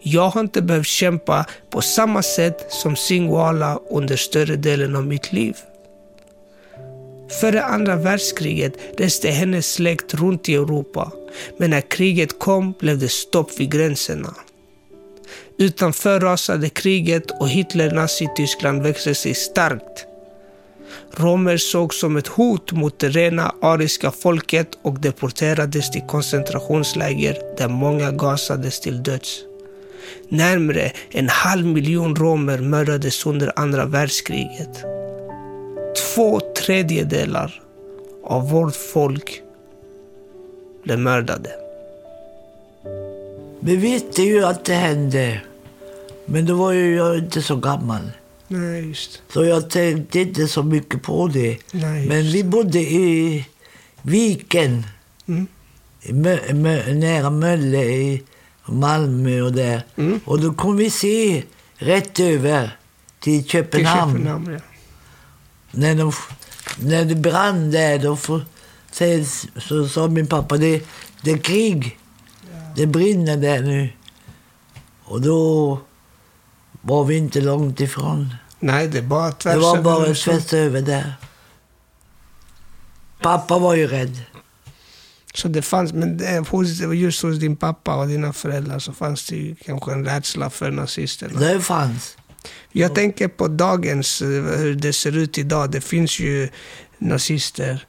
Jag 0.01 0.29
har 0.29 0.41
inte 0.41 0.63
behövt 0.63 0.87
kämpa 0.87 1.47
på 1.71 1.83
samma 1.83 2.23
sätt 2.23 2.67
som 2.69 2.97
Singwala 2.97 3.81
under 3.91 4.17
större 4.17 4.57
delen 4.57 4.97
av 4.97 5.07
mitt 5.07 5.33
liv. 5.33 5.57
Före 7.41 7.65
andra 7.65 7.97
världskriget 7.97 8.73
reste 8.99 9.29
hennes 9.29 9.73
släkt 9.73 10.15
runt 10.15 10.49
i 10.49 10.55
Europa. 10.55 11.13
Men 11.59 11.71
när 11.71 11.81
kriget 11.81 12.39
kom 12.39 12.75
blev 12.81 12.99
det 12.99 13.09
stopp 13.09 13.61
vid 13.61 13.73
gränserna. 13.73 14.35
Utanför 15.59 16.21
rasade 16.21 16.69
kriget 16.69 17.31
och 17.31 17.49
Hitler-Nazityskland 17.49 18.83
växte 18.83 19.15
sig 19.15 19.35
starkt. 19.35 20.07
Romer 21.17 21.57
sågs 21.57 22.01
som 22.01 22.17
ett 22.17 22.27
hot 22.27 22.73
mot 22.73 22.99
det 22.99 23.09
rena 23.09 23.55
ariska 23.63 24.11
folket 24.11 24.69
och 24.83 25.01
deporterades 25.01 25.91
till 25.91 26.07
koncentrationsläger 26.09 27.39
där 27.59 27.69
många 27.69 28.11
gasades 28.11 28.81
till 28.81 29.03
döds. 29.03 29.50
Närmre 30.29 30.93
en 31.11 31.29
halv 31.29 31.67
miljon 31.67 32.17
romer 32.17 32.59
mördades 32.59 33.27
under 33.27 33.53
andra 33.57 33.85
världskriget 33.85 34.85
två 36.15 36.41
tredjedelar 36.41 37.63
av 38.25 38.51
vårt 38.51 38.77
folk 38.77 39.43
blev 40.85 40.99
mördade. 40.99 41.51
Vi 43.61 43.77
visste 43.77 44.23
ju 44.23 44.45
att 44.45 44.65
det 44.65 44.75
hände. 44.75 45.41
Men 46.27 46.47
då 46.47 46.55
var 46.55 46.73
ju 46.73 46.97
jag 46.97 47.19
inte 47.19 47.43
så 47.43 47.57
gammal. 47.57 48.11
Nej, 48.49 48.89
just. 48.89 49.23
Så 49.33 49.45
jag 49.45 49.71
tänkte 49.71 50.21
inte 50.21 50.49
så 50.49 50.63
mycket 50.63 51.03
på 51.03 51.29
det. 51.29 51.59
Nej, 51.73 52.07
men 52.07 52.23
vi 52.23 52.45
bodde 52.45 52.79
i 52.79 53.47
Viken. 54.03 54.87
Mm. 55.29 55.47
I 56.03 56.13
Mö, 56.13 56.53
Mö, 56.53 56.93
nära 56.93 57.31
Mölle 57.31 57.85
i 57.85 58.23
Malmö 58.71 59.43
och 59.43 59.53
där. 59.53 59.83
Mm. 59.97 60.21
Och 60.25 60.41
då 60.41 60.53
kom 60.53 60.77
vi 60.77 60.91
se 60.91 61.45
rätt 61.75 62.21
över 62.21 62.77
till 63.21 63.45
Köpenhamn. 63.45 64.15
Till 64.15 64.25
Köpenhamn 64.25 64.53
ja 64.53 64.61
när, 65.71 65.95
de, 65.95 66.13
när 66.79 67.05
det 67.05 67.15
brann 67.15 67.71
där, 67.71 67.99
då 67.99 68.17
får, 68.17 68.45
så, 69.61 69.89
sa 69.89 70.09
min 70.09 70.27
pappa, 70.27 70.57
det, 70.57 70.87
det 71.23 71.31
är 71.31 71.39
krig. 71.39 71.99
Ja. 72.53 72.59
Det 72.77 72.87
brinner 72.87 73.37
där 73.37 73.63
nu. 73.63 73.93
Och 75.05 75.21
då 75.21 75.79
var 76.83 77.05
vi 77.05 77.17
inte 77.17 77.41
långt 77.41 77.81
ifrån. 77.81 78.35
Nej, 78.59 78.89
det, 78.89 79.03
bara 79.03 79.33
tvärs 79.33 79.55
det 79.55 79.61
var 79.61 79.83
bara 79.83 80.15
tvärs 80.15 80.53
över 80.53 80.83
där. 80.83 81.15
Pappa 83.23 83.59
var 83.59 83.75
ju 83.75 83.87
rädd. 83.87 84.23
Så 85.35 85.49
det 85.49 85.63
fanns, 85.63 85.93
men 85.93 86.21
just 86.93 87.23
hos 87.23 87.39
din 87.39 87.57
pappa 87.57 87.97
och 87.97 88.09
dina 88.09 88.33
föräldrar 88.33 88.79
så 88.79 88.93
fanns 88.93 89.27
det 89.27 89.37
ju 89.37 89.55
kanske 89.55 89.93
en 89.93 90.05
rädsla 90.05 90.51
för 90.51 90.71
nazisterna? 90.71 91.41
Det 91.41 91.61
fanns. 91.61 92.17
Jag 92.73 92.95
tänker 92.95 93.29
på 93.29 93.49
dagens, 93.49 94.23
eh, 94.23 94.29
hur 94.29 94.75
det 94.75 94.93
ser 94.93 95.17
ut 95.17 95.39
idag. 95.39 95.71
Det 95.71 95.81
finns 95.81 96.21
ju 96.21 96.49
nazister 96.99 97.87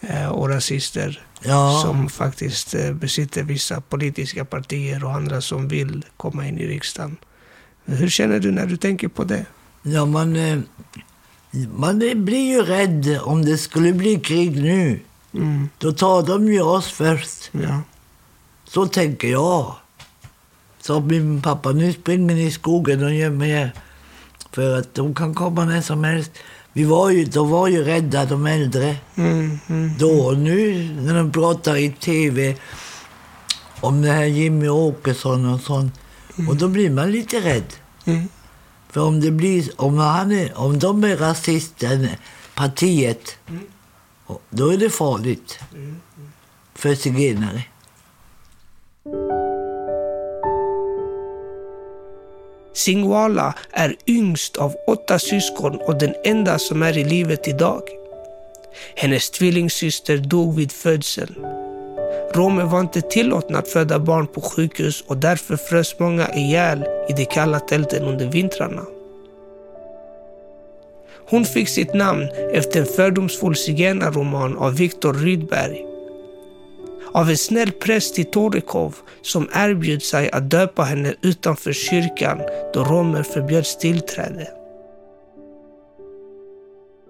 eh, 0.00 0.28
och 0.28 0.48
rasister 0.48 1.26
ja. 1.42 1.82
som 1.84 2.08
faktiskt 2.08 2.74
eh, 2.74 2.92
besitter 2.92 3.42
vissa 3.42 3.80
politiska 3.80 4.44
partier 4.44 5.04
och 5.04 5.12
andra 5.12 5.40
som 5.40 5.68
vill 5.68 6.04
komma 6.16 6.48
in 6.48 6.58
i 6.58 6.66
riksdagen. 6.66 7.16
Hur 7.84 8.08
känner 8.08 8.40
du 8.40 8.50
när 8.50 8.66
du 8.66 8.76
tänker 8.76 9.08
på 9.08 9.24
det? 9.24 9.46
Ja, 9.82 10.06
man, 10.06 10.62
man 11.76 11.98
blir 11.98 12.50
ju 12.52 12.62
rädd 12.62 13.18
om 13.22 13.44
det 13.44 13.58
skulle 13.58 13.92
bli 13.92 14.20
krig 14.20 14.62
nu. 14.62 15.00
Mm. 15.34 15.68
Då 15.78 15.92
tar 15.92 16.22
de 16.22 16.52
ju 16.52 16.62
oss 16.62 16.86
först. 16.86 17.50
Ja. 17.52 17.80
Så 18.64 18.86
tänker 18.86 19.28
jag. 19.28 19.74
Så 20.80 21.00
min 21.00 21.42
pappa, 21.42 21.72
nu 21.72 21.92
springer 21.92 22.34
ni 22.34 22.46
i 22.46 22.50
skogen 22.50 23.04
och 23.04 23.14
gömmer 23.14 23.46
er. 23.46 23.72
För 24.52 24.78
att 24.78 24.94
de 24.94 25.14
kan 25.14 25.34
komma 25.34 25.64
när 25.64 25.80
som 25.80 26.04
helst. 26.04 26.30
Vi 26.72 26.84
var 26.84 27.10
ju, 27.10 27.24
de 27.24 27.50
var 27.50 27.68
ju 27.68 27.84
rädda, 27.84 28.24
de 28.24 28.46
äldre. 28.46 28.96
Mm, 29.14 29.58
mm, 29.68 29.94
Då 29.98 30.10
och 30.10 30.38
nu 30.38 30.88
när 31.00 31.14
de 31.14 31.32
pratar 31.32 31.76
i 31.76 31.90
tv 31.90 32.56
om 33.80 34.02
det 34.02 34.12
här 34.12 34.24
Jimmy 34.24 34.68
Åkesson 34.68 35.54
och 35.54 35.60
sånt. 35.60 36.00
Mm. 36.38 36.48
Och 36.48 36.56
då 36.56 36.68
blir 36.68 36.90
man 36.90 37.12
lite 37.12 37.40
rädd. 37.40 37.72
Mm. 38.04 38.28
För 38.90 39.00
om 39.00 39.20
det 39.20 39.30
blir, 39.30 39.70
om, 39.76 39.98
han 39.98 40.32
är, 40.32 40.58
om 40.58 40.78
de 40.78 41.04
är 41.04 41.16
rasister, 41.16 42.18
partiet, 42.54 43.36
mm 43.48 43.62
då 44.50 44.72
är 44.72 44.76
det 44.76 44.90
farligt 44.90 45.58
för 46.74 46.94
zigenare. 46.94 47.64
Singwala 52.74 53.54
är 53.70 53.96
yngst 54.06 54.56
av 54.56 54.76
åtta 54.86 55.18
syskon 55.18 55.76
och 55.76 55.98
den 55.98 56.14
enda 56.24 56.58
som 56.58 56.82
är 56.82 56.98
i 56.98 57.04
livet 57.04 57.48
idag. 57.48 57.82
Hennes 58.96 59.30
tvillingsyster 59.30 60.16
dog 60.16 60.54
vid 60.54 60.72
födseln. 60.72 61.34
Romer 62.34 62.64
var 62.64 62.80
inte 62.80 63.00
tillåtna 63.00 63.58
att 63.58 63.68
föda 63.68 63.98
barn 63.98 64.26
på 64.26 64.40
sjukhus 64.40 65.04
och 65.06 65.16
därför 65.16 65.56
frös 65.56 65.98
många 65.98 66.34
ihjäl 66.34 66.84
i 67.08 67.12
de 67.12 67.24
kalla 67.24 67.60
tälten 67.60 68.02
under 68.02 68.26
vintrarna. 68.26 68.82
Hon 71.28 71.44
fick 71.44 71.68
sitt 71.68 71.94
namn 71.94 72.28
efter 72.52 72.80
en 72.80 72.86
fördomsfull 72.86 73.56
zigenarroman 73.56 74.58
av 74.58 74.74
Viktor 74.74 75.14
Rydberg. 75.14 75.86
av 77.12 77.30
en 77.30 77.36
snäll 77.36 77.72
präst 77.72 78.18
i 78.18 78.24
Torekov 78.24 78.96
som 79.22 79.48
erbjöd 79.54 80.02
sig 80.02 80.30
att 80.30 80.50
döpa 80.50 80.82
henne 80.82 81.14
utanför 81.22 81.72
kyrkan 81.72 82.38
då 82.74 82.84
romer 82.84 83.22
förbjöds 83.22 83.78
tillträde. 83.78 84.48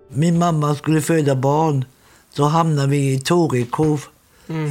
Min 0.08 0.38
mamma 0.38 0.74
skulle 0.74 1.00
föda 1.00 1.34
barn. 1.34 1.84
Så 2.32 2.44
hamnade 2.44 2.88
vi 2.88 3.12
i 3.12 3.20
Torekov, 3.20 4.04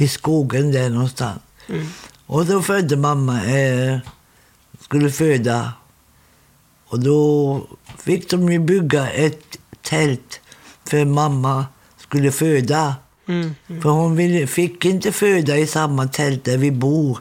i 0.00 0.08
skogen 0.08 0.72
där 0.72 0.90
någonstans. 0.90 1.40
Och 2.26 2.46
då 2.46 2.62
födde 2.62 2.96
mamma, 2.96 3.44
eh, 3.44 3.98
skulle 4.80 5.10
föda. 5.10 5.72
Och 6.90 7.00
då 7.00 7.60
fick 7.98 8.30
de 8.30 8.52
ju 8.52 8.58
bygga 8.58 9.10
ett 9.10 9.58
tält 9.82 10.40
för 10.84 11.04
mamma 11.04 11.66
skulle 11.98 12.32
föda. 12.32 12.94
Mm. 13.28 13.54
För 13.82 13.90
hon 13.90 14.16
ville, 14.16 14.46
fick 14.46 14.84
inte 14.84 15.12
föda 15.12 15.56
i 15.56 15.66
samma 15.66 16.06
tält 16.08 16.44
där 16.44 16.58
vi 16.58 16.70
bor, 16.70 17.18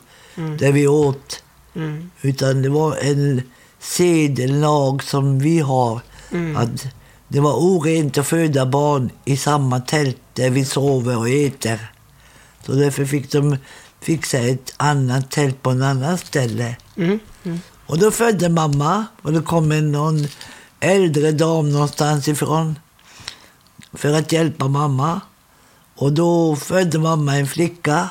där 0.60 0.72
vi 0.72 0.88
åt. 0.88 1.44
Mm. 1.76 2.12
Utan 2.22 2.62
det 2.62 2.70
var 2.70 2.96
en 2.96 3.42
sed, 3.80 4.40
en 4.40 4.62
lag 4.62 5.04
som 5.04 5.40
vi 5.40 5.60
har. 5.60 6.02
Att 6.56 6.88
det 7.28 7.40
var 7.40 7.54
orent 7.54 8.18
att 8.18 8.28
föda 8.28 8.66
barn 8.66 9.10
i 9.26 9.38
samma 9.38 9.80
tält 9.80 10.18
där 10.34 10.50
vi 10.50 10.66
sover 10.66 11.18
och 11.18 11.30
äter. 11.30 11.92
Så 12.66 12.72
därför 12.72 13.06
fick 13.06 13.32
de 13.32 13.58
fixa 14.02 14.38
ett 14.38 14.74
annat 14.78 15.32
tält 15.32 15.62
på 15.62 15.70
en 15.70 15.84
annan 15.84 16.18
ställe. 16.18 16.76
Och 17.90 18.00
då 18.00 18.12
födde 18.12 18.50
mamma 18.50 19.06
och 19.22 19.34
det 19.34 19.42
kom 19.42 19.72
en 19.72 19.92
någon 19.92 20.28
äldre 20.80 21.32
dam 21.32 21.70
någonstans 21.70 22.28
ifrån 22.28 22.80
för 23.94 24.14
att 24.14 24.32
hjälpa 24.32 24.68
mamma. 24.68 25.22
Och 25.96 26.14
då 26.14 26.56
födde 26.56 27.00
mamma 27.00 27.36
en 27.36 27.48
flicka. 27.48 28.10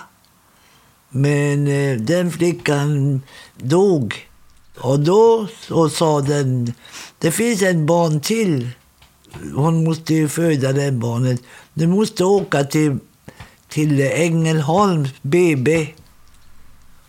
Men 1.10 1.66
eh, 1.66 1.96
den 1.96 2.30
flickan 2.30 3.22
dog. 3.56 4.28
Och 4.78 5.00
då 5.00 5.48
så 5.60 5.88
sa 5.88 6.20
den, 6.20 6.72
det 7.18 7.30
finns 7.30 7.62
en 7.62 7.86
barn 7.86 8.20
till. 8.20 8.70
Hon 9.54 9.84
måste 9.84 10.14
ju 10.14 10.28
föda 10.28 10.72
det 10.72 10.92
barnet. 10.92 11.40
Du 11.74 11.86
måste 11.86 12.24
åka 12.24 12.64
till, 12.64 12.98
till 13.68 14.00
Ängelholms 14.00 15.10
BB. 15.22 15.88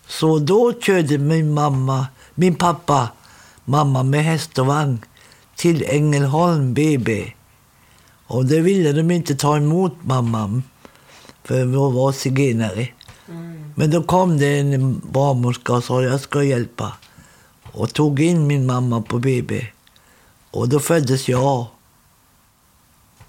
Så 0.07 0.39
då 0.39 0.73
körde 0.81 1.17
min 1.17 1.53
mamma, 1.53 2.07
min 2.39 2.55
pappa, 2.55 3.10
mamma 3.65 4.03
med 4.03 4.24
häst 4.24 4.60
och 4.60 4.65
vagn 4.65 5.00
till 5.55 5.86
Ängelholm 5.88 6.74
BB. 6.74 7.34
Och 8.27 8.46
det 8.46 8.62
ville 8.62 8.91
de 8.91 9.12
inte 9.12 9.36
ta 9.36 9.58
emot 9.58 9.93
mamma, 10.01 10.62
för 11.43 11.65
hon 11.65 11.93
var 11.93 12.12
zigenare. 12.12 12.88
Men 13.75 13.91
då 13.91 14.03
kom 14.03 14.38
det 14.38 14.60
en 14.60 15.01
barnmorska 15.12 15.74
och 15.74 15.84
sa 15.84 16.03
jag 16.03 16.22
ska 16.22 16.43
hjälpa. 16.43 16.93
Och 17.72 17.93
tog 17.93 18.19
in 18.19 18.48
min 18.48 18.65
mamma 18.65 19.01
på 19.01 19.19
BB. 19.19 19.67
Och 20.51 20.69
då 20.69 20.79
föddes 20.79 21.29
jag. 21.29 21.65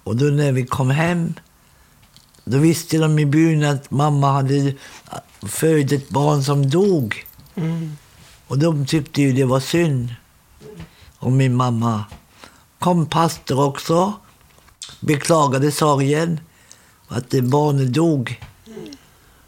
Och 0.03 0.15
då 0.15 0.25
när 0.25 0.51
vi 0.51 0.65
kom 0.65 0.89
hem, 0.89 1.33
då 2.43 2.57
visste 2.57 2.97
de 2.97 3.19
i 3.19 3.25
byn 3.25 3.63
att 3.63 3.91
mamma 3.91 4.31
hade 4.31 4.73
fött 5.41 5.91
ett 5.91 6.09
barn 6.09 6.43
som 6.43 6.69
dog. 6.69 7.25
Mm. 7.55 7.97
Och 8.51 8.59
de 8.59 8.85
tyckte 8.85 9.21
ju 9.21 9.33
det 9.33 9.45
var 9.45 9.59
synd 9.59 10.09
om 11.17 11.37
min 11.37 11.55
mamma. 11.55 12.05
Kom 12.79 13.05
pastor 13.05 13.63
också, 13.63 14.13
beklagade 14.99 15.71
sorgen, 15.71 16.39
att 17.07 17.29
det 17.29 17.41
barnet 17.41 17.93
dog. 17.93 18.41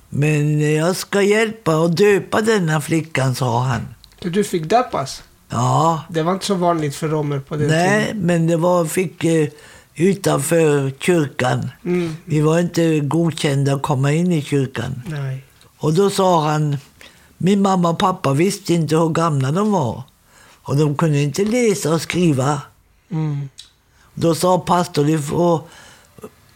Men 0.09 0.73
jag 0.73 0.95
ska 0.95 1.21
hjälpa 1.21 1.77
och 1.77 1.95
döpa 1.95 2.41
denna 2.41 2.81
flickan, 2.81 3.35
sa 3.35 3.59
han. 3.63 3.81
Så 4.21 4.29
du 4.29 4.43
fick 4.43 4.63
döpas? 4.63 5.23
Ja, 5.49 6.03
Det 6.09 6.23
var 6.23 6.33
inte 6.33 6.45
så 6.45 6.55
vanligt 6.55 6.95
för 6.95 7.07
romer 7.07 7.39
på 7.39 7.55
den 7.55 7.67
nej, 7.67 8.05
tiden. 8.05 8.21
men 8.21 8.47
det 8.47 8.57
var, 8.57 8.85
fick 8.85 9.23
eh, 9.23 9.47
utanför 9.95 10.93
kyrkan. 10.99 11.69
Mm. 11.85 12.15
Vi 12.25 12.41
var 12.41 12.59
inte 12.59 12.99
godkända 12.99 13.73
att 13.73 13.81
komma 13.83 14.11
in 14.11 14.31
i 14.31 14.41
kyrkan. 14.41 15.01
Nej. 15.05 15.43
Och 15.77 15.93
då 15.93 16.09
sa 16.09 16.49
han, 16.49 16.77
min 17.43 17.61
mamma 17.61 17.89
och 17.89 17.99
pappa 17.99 18.33
visste 18.33 18.73
inte 18.73 18.95
hur 18.95 19.09
gamla 19.09 19.51
de 19.51 19.71
var. 19.71 20.03
Och 20.61 20.77
de 20.77 20.95
kunde 20.95 21.21
inte 21.21 21.45
läsa 21.45 21.93
och 21.93 22.01
skriva. 22.01 22.61
Mm. 23.11 23.49
Då 24.13 24.35
sa 24.35 24.59
pastorn, 24.59 25.07
du 25.07 25.21
får 25.21 25.61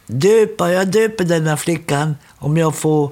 döpa, 0.06 0.72
jag 0.72 0.88
döper 0.92 1.24
denna 1.24 1.58
flickan 1.58 2.16
om 2.38 2.58
jag 2.58 2.76
får 2.76 3.12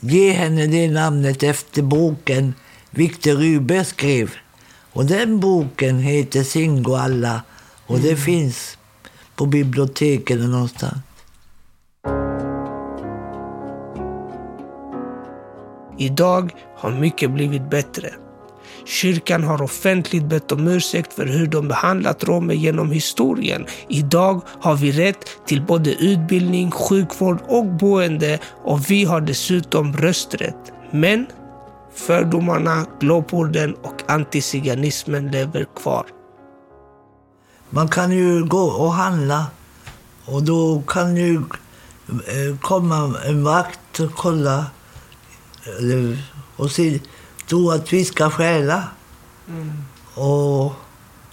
ge 0.00 0.32
henne 0.32 0.66
det 0.66 0.90
namnet 0.90 1.42
efter 1.42 1.82
boken 1.82 2.54
Victor 2.90 3.32
Rube 3.32 3.84
skrev. 3.84 4.30
Och 4.92 5.04
den 5.04 5.40
boken 5.40 5.98
heter 5.98 6.42
Singoalla 6.44 7.42
och 7.86 7.98
det 7.98 8.16
finns 8.16 8.78
på 9.36 9.46
biblioteket 9.46 10.36
eller 10.36 10.48
någonstans. 10.48 10.96
Idag 15.98 16.50
har 16.76 16.90
mycket 16.90 17.30
blivit 17.30 17.70
bättre. 17.70 18.10
Kyrkan 18.84 19.44
har 19.44 19.62
offentligt 19.62 20.24
bett 20.24 20.52
om 20.52 20.68
ursäkt 20.68 21.12
för 21.12 21.26
hur 21.26 21.46
de 21.46 21.68
behandlat 21.68 22.24
romer 22.24 22.54
genom 22.54 22.90
historien. 22.90 23.66
Idag 23.88 24.40
har 24.60 24.76
vi 24.76 24.92
rätt 24.92 25.46
till 25.46 25.62
både 25.62 25.94
utbildning, 25.94 26.70
sjukvård 26.70 27.38
och 27.48 27.64
boende 27.64 28.38
och 28.64 28.90
vi 28.90 29.04
har 29.04 29.20
dessutom 29.20 29.96
rösträtt. 29.96 30.72
Men 30.90 31.26
fördomarna, 31.94 32.86
glåporden 33.00 33.74
och 33.74 34.02
antiziganismen 34.06 35.30
lever 35.30 35.66
kvar. 35.76 36.06
Man 37.70 37.88
kan 37.88 38.12
ju 38.12 38.44
gå 38.44 38.64
och 38.64 38.92
handla 38.92 39.46
och 40.24 40.42
då 40.42 40.82
kan 40.86 41.16
ju 41.16 41.36
eh, 42.08 42.58
komma 42.60 43.14
en 43.26 43.44
vakt 43.44 44.00
och 44.00 44.14
kolla 44.14 44.66
eller, 45.78 46.22
och 46.56 46.70
se, 46.70 47.00
tro 47.48 47.70
att 47.70 47.92
vi 47.92 48.04
ska 48.04 48.30
stjäla. 48.30 48.88
Och 50.14 50.72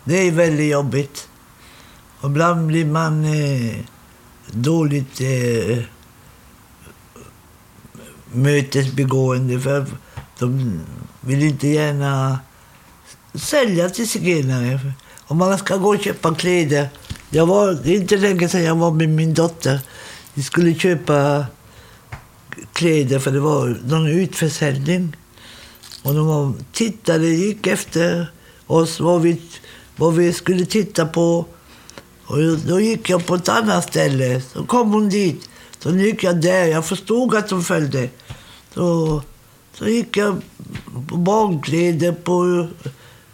det 0.03 0.27
är 0.27 0.31
väldigt 0.31 0.71
jobbigt. 0.71 1.27
Och 2.19 2.29
ibland 2.29 2.67
blir 2.67 2.85
man 2.85 3.25
eh, 3.25 3.75
dåligt 4.51 5.21
eh, 5.21 5.83
mötesbegående 8.31 9.59
för 9.59 9.85
de 10.39 10.79
vill 11.21 11.43
inte 11.43 11.67
gärna 11.67 12.39
sälja 13.33 13.89
till 13.89 14.09
zigenare. 14.09 14.79
Om 15.27 15.37
man 15.37 15.57
ska 15.57 15.77
gå 15.77 15.89
och 15.89 16.01
köpa 16.01 16.35
kläder. 16.35 16.89
Jag 17.29 17.45
var, 17.45 17.73
det 17.83 17.91
är 17.91 17.95
inte 17.95 18.17
länge 18.17 18.49
sedan 18.49 18.63
jag 18.63 18.75
var 18.75 18.91
med 18.91 19.09
min 19.09 19.33
dotter. 19.33 19.79
Vi 20.33 20.43
skulle 20.43 20.73
köpa 20.73 21.45
kläder 22.81 23.19
för 23.19 23.31
det 23.31 23.39
var 23.39 23.77
någon 23.85 24.07
utförsäljning. 24.07 25.15
Och 26.03 26.13
de 26.13 26.27
var, 26.27 26.53
tittade, 26.71 27.27
gick 27.27 27.67
efter 27.67 28.31
oss 28.67 28.99
vad 28.99 29.21
vi, 29.21 29.41
vad 29.95 30.13
vi 30.15 30.33
skulle 30.33 30.65
titta 30.65 31.05
på. 31.05 31.45
Och 32.25 32.37
då 32.67 32.79
gick 32.79 33.09
jag 33.09 33.25
på 33.25 33.35
ett 33.35 33.49
annat 33.49 33.83
ställe. 33.83 34.41
Så 34.41 34.65
kom 34.65 34.93
hon 34.93 35.09
dit. 35.09 35.49
Så 35.79 35.91
gick 35.91 36.23
jag 36.23 36.41
där. 36.41 36.65
Jag 36.65 36.85
förstod 36.85 37.35
att 37.35 37.51
hon 37.51 37.63
följde. 37.63 38.09
Så, 38.73 39.21
så 39.73 39.87
gick 39.87 40.17
jag 40.17 40.41
på 41.09 41.17
barnkläder, 41.17 42.11
på, 42.11 42.67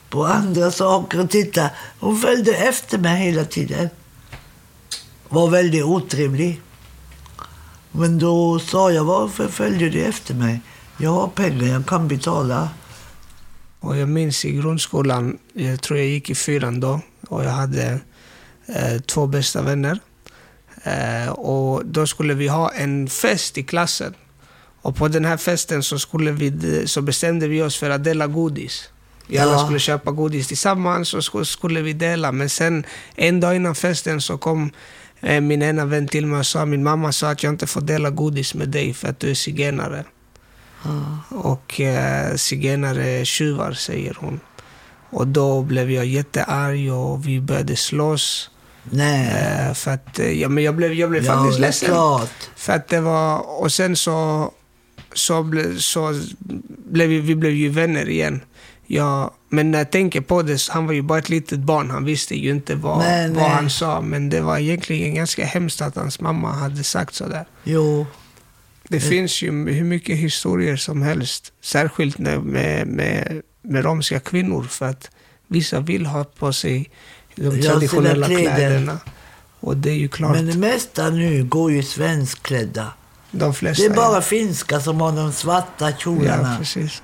på 0.09 0.25
andra 0.25 0.71
saker 0.71 1.19
och 1.19 1.29
tittade. 1.29 1.71
Hon 1.99 2.17
följde 2.17 2.53
efter 2.53 2.97
mig 2.97 3.25
hela 3.25 3.45
tiden. 3.45 3.89
Var 5.29 5.49
väldigt 5.49 5.83
otrevlig. 5.83 6.61
Men 7.97 8.19
då 8.19 8.59
sa 8.59 8.91
jag, 8.91 9.03
varför 9.03 9.47
följer 9.47 9.89
du 9.89 10.01
efter 10.03 10.33
mig? 10.33 10.61
Jag 10.97 11.11
har 11.11 11.27
pengar, 11.27 11.67
jag 11.67 11.85
kan 11.85 12.07
betala. 12.07 12.69
Och 13.79 13.97
jag 13.97 14.09
minns 14.09 14.45
i 14.45 14.51
grundskolan, 14.51 15.37
jag 15.53 15.81
tror 15.81 15.99
jag 15.99 16.07
gick 16.07 16.29
i 16.29 16.35
fyran 16.35 16.79
då, 16.79 17.01
och 17.27 17.43
jag 17.43 17.49
hade 17.49 17.99
eh, 18.65 19.01
två 19.05 19.27
bästa 19.27 19.61
vänner. 19.61 19.99
Eh, 20.83 21.29
och 21.29 21.85
då 21.85 22.07
skulle 22.07 22.33
vi 22.33 22.47
ha 22.47 22.71
en 22.71 23.07
fest 23.09 23.57
i 23.57 23.63
klassen. 23.63 24.13
Och 24.81 24.95
på 24.95 25.07
den 25.07 25.25
här 25.25 25.37
festen 25.37 25.83
så, 25.83 25.99
skulle 25.99 26.31
vi, 26.31 26.87
så 26.87 27.01
bestämde 27.01 27.47
vi 27.47 27.61
oss 27.61 27.77
för 27.77 27.89
att 27.89 28.03
dela 28.03 28.27
godis. 28.27 28.89
Vi 29.27 29.37
alla 29.37 29.51
Ja. 29.51 29.59
skulle 29.65 29.79
köpa 29.79 30.11
godis 30.11 30.47
tillsammans 30.47 31.13
och 31.13 31.47
skulle 31.47 31.81
vi 31.81 31.93
dela. 31.93 32.31
Men 32.31 32.49
sen 32.49 32.85
en 33.15 33.39
dag 33.39 33.55
innan 33.55 33.75
festen 33.75 34.21
så 34.21 34.37
kom 34.37 34.71
min 35.21 35.61
ena 35.61 35.85
vän 35.85 36.07
till 36.07 36.25
mig 36.25 36.45
sa 36.45 36.65
min 36.65 36.83
mamma 36.83 37.11
sa 37.11 37.31
att 37.31 37.43
jag 37.43 37.53
inte 37.53 37.67
får 37.67 37.81
dela 37.81 38.09
godis 38.09 38.53
med 38.53 38.69
dig 38.69 38.93
för 38.93 39.07
att 39.07 39.19
du 39.19 39.29
är 39.29 39.33
zigenare. 39.35 40.03
Och 41.29 41.81
eh, 41.81 42.35
zigenare 42.35 43.09
är 43.09 43.25
tjuvar, 43.25 43.73
säger 43.73 44.17
hon. 44.19 44.39
Och 45.09 45.27
då 45.27 45.61
blev 45.61 45.91
jag 45.91 46.05
jättearg 46.05 46.93
och 46.93 47.27
vi 47.27 47.41
började 47.41 47.75
slåss. 47.75 48.49
Nej, 48.83 49.27
Eh, 49.67 49.73
för 49.73 49.91
att, 49.91 50.19
eh, 50.19 50.31
ja, 50.31 50.49
men 50.49 50.63
jag 50.63 50.75
blev, 50.75 50.93
jag 50.93 51.09
blev 51.09 51.25
ja, 51.25 51.33
faktiskt 51.33 51.59
ledsen. 51.59 51.89
klart. 51.89 52.49
För 52.55 52.73
att 52.73 52.87
det 52.87 53.01
var, 53.01 53.61
och 53.61 53.71
sen 53.71 53.95
så 53.95 54.51
så, 55.13 55.43
ble, 55.43 55.79
så 55.79 56.21
blev 56.67 57.09
vi, 57.09 57.19
vi 57.19 57.35
blev 57.35 57.51
ju 57.51 57.69
vänner 57.69 58.09
igen. 58.09 58.41
Ja, 58.89 59.31
men 59.49 59.71
när 59.71 59.77
jag 59.77 59.91
tänker 59.91 60.21
på 60.21 60.41
det, 60.41 60.67
han 60.69 60.85
var 60.85 60.93
ju 60.93 61.01
bara 61.01 61.19
ett 61.19 61.29
litet 61.29 61.59
barn. 61.59 61.91
Han 61.91 62.05
visste 62.05 62.35
ju 62.35 62.49
inte 62.51 62.75
vad, 62.75 62.97
Nej, 62.99 63.27
vad 63.27 63.37
nej. 63.37 63.49
han 63.49 63.69
sa. 63.69 64.01
Men 64.01 64.29
det 64.29 64.41
var 64.41 64.57
egentligen 64.57 65.15
ganska 65.15 65.45
hemskt 65.45 65.81
att 65.81 65.95
hans 65.95 66.19
mamma 66.19 66.51
hade 66.51 66.83
sagt 66.83 67.15
sådär. 67.15 67.45
Jo. 67.63 68.05
Det 68.89 68.99
finns 68.99 69.41
ju 69.41 69.69
hur 69.71 69.83
mycket 69.83 70.17
historier 70.17 70.75
som 70.77 71.01
helst. 71.01 71.53
Särskilt 71.63 72.17
när- 72.17 72.37
med, 72.39 72.87
med, 72.87 73.41
med 73.61 73.83
romska 73.85 74.19
kvinnor. 74.19 74.63
För 74.63 74.85
att 74.85 75.09
vissa 75.47 75.79
vill 75.79 76.05
ha 76.05 76.23
på 76.23 76.53
sig 76.53 76.89
de 77.35 77.43
Ja, 77.59 77.71
traditionella 77.71 78.27
kläder. 78.27 78.43
kläderna. 78.55 78.97
Och 79.59 79.77
det 79.77 79.89
är 79.89 79.95
ju 79.95 80.07
klart, 80.07 80.31
Men 80.35 80.45
det 80.45 80.57
mesta 80.57 81.09
nu 81.09 81.43
går 81.43 81.71
ju 81.71 81.83
svenskklädda. 81.83 82.93
de 83.31 83.53
flesta... 83.53 83.83
Det 83.83 83.89
är 83.89 83.95
bara 83.95 84.21
finska 84.21 84.79
som 84.79 85.01
har 85.01 85.11
de 85.11 85.31
svarta 85.31 85.89
Ja, 85.89 85.97
kjolarna. 85.97 86.55
precis. 86.59 87.01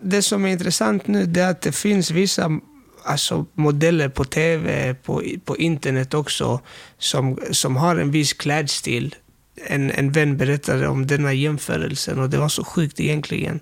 Det 0.00 0.22
som 0.22 0.44
är 0.44 0.48
intressant 0.48 1.06
nu 1.06 1.26
det 1.26 1.40
är 1.40 1.50
att 1.50 1.60
det 1.60 1.72
finns 1.72 2.10
vissa 2.10 2.60
alltså, 3.04 3.46
modeller 3.54 4.08
på 4.08 4.24
tv, 4.24 4.94
på, 4.94 5.22
på 5.44 5.56
internet 5.56 6.14
också, 6.14 6.60
som, 6.98 7.38
som 7.50 7.76
har 7.76 7.96
en 7.96 8.10
viss 8.10 8.32
klädstil. 8.32 9.14
En, 9.66 9.90
en 9.90 10.12
vän 10.12 10.36
berättade 10.36 10.88
om 10.88 11.06
denna 11.06 11.32
jämförelsen 11.32 12.18
och 12.18 12.30
det 12.30 12.38
var 12.38 12.48
så 12.48 12.64
sjukt 12.64 13.00
egentligen. 13.00 13.60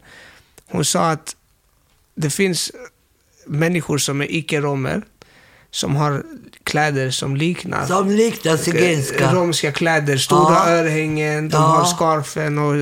Hon 0.67 0.85
sa 0.85 1.11
att 1.11 1.37
det 2.15 2.31
finns 2.31 2.73
människor 3.47 3.99
som 3.99 4.21
är 4.21 4.33
icke-romer, 4.33 5.03
som 5.71 5.97
har 5.97 6.25
kläder 6.67 7.11
som 7.11 7.37
liknar 7.37 7.87
Som 7.87 8.11
liknar 8.11 8.57
zigenska. 8.57 9.35
romska 9.35 9.73
kläder, 9.73 10.17
stora 10.17 10.55
Ja. 10.55 10.69
örhängen, 10.71 11.49
de 11.49 11.57
Ja. 11.57 11.61
har 11.63 11.85
scarfen 11.85 12.59
och, 12.59 12.75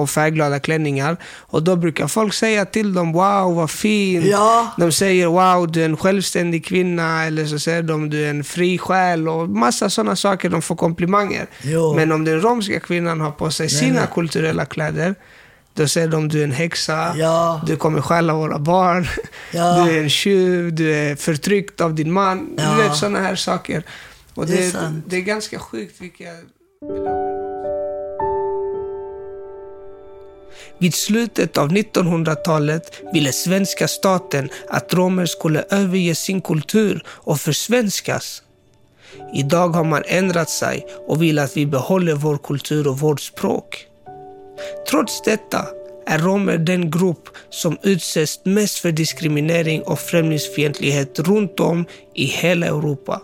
och 0.00 0.10
färgglada 0.10 0.60
klänningar. 0.60 1.16
Och 1.38 1.62
då 1.62 1.76
brukar 1.76 2.08
folk 2.08 2.34
säga 2.34 2.64
till 2.64 2.94
dem 2.94 3.12
”Wow, 3.12 3.54
vad 3.54 3.70
fint”. 3.70 4.26
Ja. 4.26 4.66
De 4.78 4.92
säger 4.92 5.26
”Wow, 5.26 5.72
du 5.72 5.80
är 5.80 5.84
en 5.84 5.96
självständig 5.96 6.64
kvinna” 6.66 7.24
eller 7.24 7.46
så 7.46 7.58
säger 7.58 7.82
de 7.82 8.10
”Du 8.10 8.24
är 8.26 8.30
en 8.30 8.44
fri 8.44 8.78
själ” 8.78 9.28
och 9.28 9.48
massa 9.48 9.90
sådana 9.90 10.16
saker. 10.16 10.48
De 10.48 10.62
får 10.62 10.76
komplimanger. 10.76 11.46
Jo. 11.62 11.94
Men 11.96 12.12
om 12.12 12.24
den 12.24 12.40
romska 12.40 12.80
kvinnan 12.80 13.20
har 13.20 13.30
på 13.30 13.50
sig 13.50 13.64
Nej, 13.66 13.70
sina 13.80 14.00
nej. 14.00 14.08
kulturella 14.14 14.64
kläder, 14.64 15.14
då 15.74 15.88
säger 15.88 16.08
de 16.08 16.28
”Du 16.28 16.40
är 16.40 16.44
en 16.44 16.52
häxa”. 16.52 17.14
Ja. 17.16 17.60
Du 17.66 17.76
kommer 17.76 18.00
stjäla 18.00 18.34
våra 18.34 18.58
barn. 18.58 19.08
Ja. 19.54 19.84
Du 19.84 19.92
är 19.92 20.02
en 20.02 20.10
tjuv. 20.10 20.74
Du 20.74 20.94
är 20.94 21.16
förtryckt 21.16 21.80
av 21.80 21.94
din 21.94 22.12
man. 22.12 22.54
Ja. 22.56 22.70
Du 22.70 22.82
vet 22.82 22.96
sådana 22.96 23.20
här 23.20 23.36
saker. 23.36 23.82
Och 24.34 24.46
Det 24.46 24.64
är 24.64 24.72
det, 24.72 25.00
det 25.06 25.16
är 25.16 25.20
ganska 25.20 25.58
sjukt 25.58 26.00
vilka... 26.00 26.28
Vid 30.78 30.94
slutet 30.94 31.58
av 31.58 31.68
1900-talet 31.68 33.02
ville 33.12 33.32
svenska 33.32 33.88
staten 33.88 34.48
att 34.68 34.94
romer 34.94 35.26
skulle 35.26 35.64
överge 35.70 36.14
sin 36.14 36.40
kultur 36.40 37.02
och 37.08 37.40
försvenskas. 37.40 38.42
Idag 39.34 39.68
har 39.68 39.84
man 39.84 40.02
ändrat 40.06 40.50
sig 40.50 40.86
och 41.06 41.22
vill 41.22 41.38
att 41.38 41.56
vi 41.56 41.66
behåller 41.66 42.14
vår 42.14 42.38
kultur 42.38 42.88
och 42.88 42.98
vårt 42.98 43.20
språk. 43.20 43.86
Trots 44.90 45.22
detta 45.22 45.66
är 46.06 46.18
romer 46.18 46.58
den 46.58 46.90
grupp 46.90 47.28
som 47.50 47.76
utsätts 47.82 48.40
mest 48.44 48.78
för 48.78 48.92
diskriminering 48.92 49.82
och 49.82 49.98
främlingsfientlighet 49.98 51.18
runt 51.18 51.60
om 51.60 51.84
i 52.14 52.24
hela 52.24 52.66
Europa. 52.66 53.22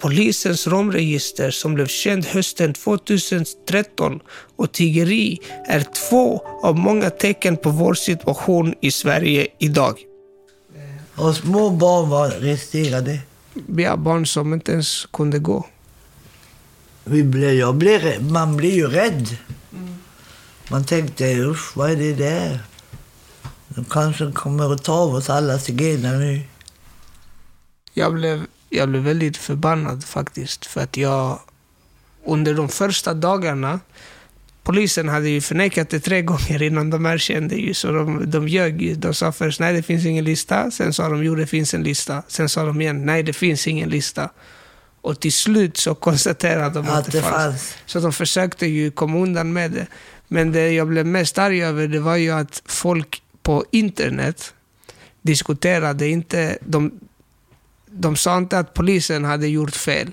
Polisens 0.00 0.66
romregister 0.66 1.50
som 1.50 1.74
blev 1.74 1.86
känd 1.86 2.26
hösten 2.26 2.74
2013 2.74 4.20
och 4.56 4.72
tiggeri 4.72 5.38
är 5.66 5.86
två 6.08 6.42
av 6.62 6.78
många 6.78 7.10
tecken 7.10 7.56
på 7.56 7.70
vår 7.70 7.94
situation 7.94 8.74
i 8.80 8.90
Sverige 8.90 9.46
idag. 9.58 9.98
Och 11.14 11.36
små 11.36 11.70
barn 11.70 12.08
var 12.08 12.30
registrerade. 12.30 13.18
Vi 13.54 13.84
har 13.84 13.96
barn 13.96 14.26
som 14.26 14.54
inte 14.54 14.72
ens 14.72 15.06
kunde 15.12 15.38
gå. 15.38 15.66
Vi 17.04 17.22
blev, 17.22 17.54
jag 17.54 17.74
blev, 17.74 18.22
man 18.22 18.56
blir 18.56 18.74
ju 18.74 18.86
rädd. 18.86 19.36
Man 20.70 20.84
tänkte, 20.84 21.24
usch, 21.24 21.76
vad 21.76 21.90
är 21.90 21.96
det 21.96 22.12
där? 22.12 22.60
De 23.68 23.84
kanske 23.84 24.32
kommer 24.32 24.72
att 24.72 24.84
ta 24.84 24.92
av 24.92 25.14
oss 25.14 25.30
alla 25.30 25.58
zigenare 25.58 26.18
nu. 26.18 26.40
Jag 27.92 28.14
blev, 28.14 28.46
jag 28.68 28.88
blev 28.88 29.02
väldigt 29.02 29.36
förbannad 29.36 30.04
faktiskt. 30.04 30.66
För 30.66 30.80
att 30.80 30.96
jag 30.96 31.40
under 32.24 32.54
de 32.54 32.68
första 32.68 33.14
dagarna 33.14 33.80
Polisen 34.68 35.08
hade 35.08 35.28
ju 35.28 35.40
förnekat 35.40 35.90
det 35.90 36.00
tre 36.00 36.22
gånger 36.30 36.62
innan 36.62 36.90
de 36.90 37.06
erkände 37.06 37.54
ju, 37.54 37.74
så 37.74 37.92
de, 37.92 38.30
de 38.30 38.48
ljög 38.48 38.82
ju. 38.82 38.94
De 38.94 39.14
sa 39.14 39.32
först 39.32 39.60
nej, 39.60 39.72
det 39.72 39.82
finns 39.82 40.06
ingen 40.06 40.24
lista. 40.24 40.70
Sen 40.70 40.92
sa 40.92 41.08
de 41.08 41.24
jo, 41.24 41.34
det 41.34 41.46
finns 41.46 41.74
en 41.74 41.82
lista. 41.82 42.22
Sen 42.28 42.48
sa 42.48 42.64
de 42.64 42.80
igen 42.80 43.06
nej, 43.06 43.22
det 43.22 43.32
finns 43.32 43.66
ingen 43.66 43.88
lista. 43.88 44.30
Och 45.00 45.20
till 45.20 45.32
slut 45.32 45.76
så 45.76 45.94
konstaterade 45.94 46.74
de 46.74 46.88
att, 46.88 47.06
Att 47.06 47.12
det 47.12 47.22
fanns. 47.22 47.74
Så 47.86 48.00
de 48.00 48.12
försökte 48.12 48.66
ju 48.66 48.90
komma 48.90 49.18
undan 49.18 49.52
med 49.52 49.70
det. 49.70 49.86
Men 50.28 50.52
det 50.52 50.70
jag 50.70 50.88
blev 50.88 51.06
mest 51.06 51.38
arg 51.38 51.62
över 51.64 51.88
det 51.88 52.00
var 52.00 52.16
ju 52.16 52.30
att 52.30 52.62
folk 52.64 53.22
på 53.42 53.64
internet 53.70 54.54
diskuterade 55.22 56.08
inte... 56.08 56.58
De, 56.60 56.92
de 57.90 58.16
sa 58.16 58.38
inte 58.38 58.58
att 58.58 58.74
polisen 58.74 59.24
hade 59.24 59.48
gjort 59.48 59.76
fel. 59.76 60.10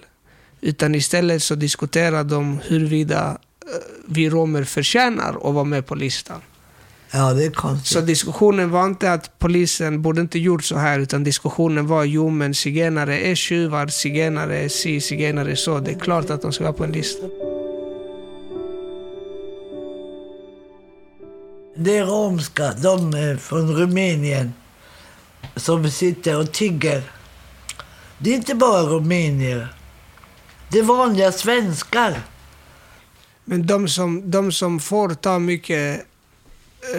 Utan 0.61 0.95
istället 0.95 1.43
så 1.43 1.55
diskuterade 1.55 2.29
de 2.29 2.59
huruvida 2.63 3.37
eh, 3.61 3.71
vi 4.07 4.29
romer 4.29 4.63
förtjänar 4.63 5.33
att 5.33 5.53
vara 5.53 5.63
med 5.63 5.85
på 5.85 5.95
listan. 5.95 6.41
Ja, 7.11 7.33
det 7.33 7.45
är 7.45 7.49
konstigt. 7.49 7.87
Så 7.87 8.01
diskussionen 8.01 8.71
var 8.71 8.85
inte 8.85 9.13
att 9.13 9.39
polisen 9.39 10.01
borde 10.01 10.21
inte 10.21 10.39
gjort 10.39 10.63
så 10.63 10.77
här, 10.77 10.99
utan 10.99 11.23
diskussionen 11.23 11.87
var 11.87 12.03
jo 12.03 12.29
men 12.29 12.55
zigenare 12.55 13.19
är 13.19 13.35
tjuvar, 13.35 13.87
zigenare 13.87 14.57
är 14.57 14.69
si, 14.69 15.01
zigenare 15.01 15.51
är 15.51 15.55
så. 15.55 15.79
Det 15.79 15.91
är 15.91 15.99
klart 15.99 16.29
att 16.29 16.41
de 16.41 16.53
ska 16.53 16.63
vara 16.63 16.73
på 16.73 16.83
en 16.83 16.91
lista. 16.91 17.27
Det 21.77 21.97
är 21.97 22.05
romska, 22.05 22.73
de 22.73 23.13
är 23.13 23.37
från 23.37 23.75
Rumänien, 23.75 24.53
som 25.55 25.91
sitter 25.91 26.39
och 26.39 26.51
tigger. 26.51 27.03
Det 28.17 28.29
är 28.29 28.35
inte 28.35 28.55
bara 28.55 28.81
rumänier. 28.81 29.73
Det 30.71 30.79
är 30.79 30.83
vanliga 30.83 31.31
svenskar. 31.31 32.21
Men 33.45 33.67
de 33.67 33.87
som, 33.87 34.31
de 34.31 34.51
som 34.51 34.79
får 34.79 35.09
ta 35.09 35.39
mycket, 35.39 36.05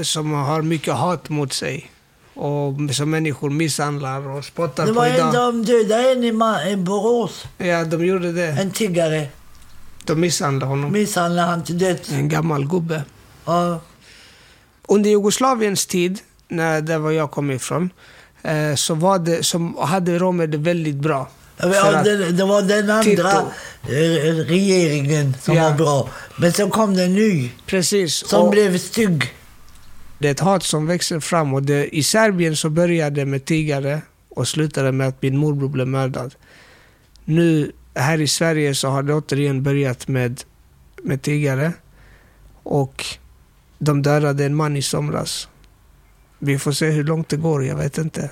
som 0.03 0.33
har 0.33 0.62
mycket 0.62 0.94
hat 0.94 1.29
mot 1.29 1.53
sig 1.53 1.90
och 2.35 2.75
som 2.92 3.11
människor 3.11 3.51
misshandlar 3.51 4.29
och 4.29 4.44
spottar 4.44 4.87
Det 4.87 4.92
på 4.92 4.99
var 5.01 5.07
en, 5.07 5.14
idag. 5.14 5.33
de 5.35 5.62
dödade 5.64 6.11
en 6.12 6.25
i 6.68 6.77
Borås, 6.77 7.44
Ja, 7.59 7.85
de 7.85 8.07
gjorde 8.07 8.33
det. 8.33 8.46
en 8.49 8.70
tiggare. 8.70 9.29
De 10.05 10.20
misshandlade 10.20 10.70
honom. 10.70 10.92
Misshandlade 10.92 11.49
han 11.49 11.64
till 11.64 11.79
döds. 11.79 12.11
En 12.11 12.29
gammal 12.29 12.66
gubbe. 12.68 13.03
Ja, 13.44 13.81
Under 14.88 15.11
Jugoslaviens 15.11 15.87
tid, 15.87 16.18
när 16.49 16.81
det 16.81 16.99
var 16.99 17.11
jag 17.11 17.31
kom 17.31 17.51
ifrån, 17.51 17.90
eh, 18.42 18.75
så, 18.75 18.94
var 18.94 19.18
det, 19.18 19.42
så 19.42 19.75
hade 19.83 20.18
romer 20.18 20.46
det 20.46 20.59
väldigt 20.59 20.94
bra. 20.96 21.29
Ja, 21.59 22.03
det, 22.03 22.31
det 22.33 22.44
var 22.44 22.62
den 22.62 22.90
andra 22.90 23.03
Tito. 23.03 23.27
eh, 23.83 24.35
regeringen 24.46 25.35
som 25.42 25.55
Ja. 25.57 25.62
var 25.70 25.77
bra. 25.77 26.09
Men 26.37 26.53
så 26.53 26.68
kom 26.70 26.96
det 26.96 27.03
en 27.05 27.14
ny 27.14 27.51
Precis. 27.66 28.29
som 28.29 28.42
och 28.42 28.51
blev 28.51 28.79
stygg. 28.79 29.35
Det 30.18 30.29
är 30.29 30.33
ett 30.33 30.40
hat 30.40 30.62
som 30.62 30.87
växer 30.87 31.20
fram. 31.20 31.55
Och 31.55 31.62
det, 31.62 31.96
I 31.96 32.02
Serbien 32.02 32.57
så 32.57 32.70
började 32.70 33.20
det 33.20 33.26
med 33.26 33.44
tiggare 33.44 34.02
och 34.29 34.48
slutade 34.48 34.92
med 34.92 35.09
att 35.09 35.22
min 35.22 35.37
morbror 35.37 35.68
blev 35.68 35.88
mördad. 35.88 36.35
Nu 37.24 37.72
här 37.94 38.20
i 38.20 38.26
Sverige 38.26 38.74
så 38.74 38.88
har 38.88 39.02
det 39.02 39.14
återigen 39.14 39.62
börjat 39.62 40.09
med, 40.09 40.42
med 41.02 41.22
tiggare. 41.22 41.72
Och 42.62 43.05
de 43.79 44.02
dödade 44.02 44.44
en 44.44 44.55
man 44.55 44.76
i 44.76 44.83
somras. 44.83 45.48
Vi 46.38 46.59
får 46.59 46.72
se 46.72 46.90
hur 46.90 47.05
långt 47.05 47.29
det 47.29 47.37
går, 47.37 47.64
jag 47.64 47.76
vet 47.76 47.98
inte. 47.98 48.31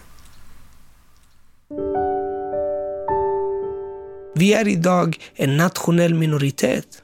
Vi 4.34 4.54
är 4.54 4.68
idag 4.68 5.18
en 5.34 5.56
nationell 5.56 6.14
minoritet. 6.14 7.03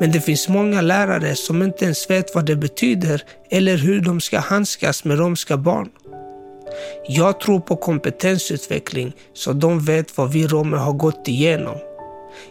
Men 0.00 0.12
det 0.12 0.20
finns 0.20 0.48
många 0.48 0.80
lärare 0.80 1.34
som 1.34 1.62
inte 1.62 1.84
ens 1.84 2.10
vet 2.10 2.34
vad 2.34 2.46
det 2.46 2.56
betyder 2.56 3.22
eller 3.50 3.76
hur 3.76 4.00
de 4.00 4.20
ska 4.20 4.38
handskas 4.38 5.04
med 5.04 5.18
romska 5.18 5.56
barn. 5.56 5.88
Jag 7.08 7.40
tror 7.40 7.60
på 7.60 7.76
kompetensutveckling 7.76 9.12
så 9.34 9.52
de 9.52 9.84
vet 9.84 10.16
vad 10.16 10.32
vi 10.32 10.46
romer 10.46 10.76
har 10.76 10.92
gått 10.92 11.28
igenom. 11.28 11.76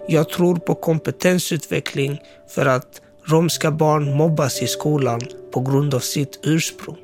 Jag 0.07 0.29
tror 0.29 0.55
på 0.55 0.75
kompetensutveckling 0.75 2.21
för 2.49 2.65
att 2.65 3.01
romska 3.25 3.71
barn 3.71 4.17
mobbas 4.17 4.61
i 4.61 4.67
skolan 4.67 5.21
på 5.51 5.59
grund 5.61 5.93
av 5.93 5.99
sitt 5.99 6.39
ursprung. 6.43 6.97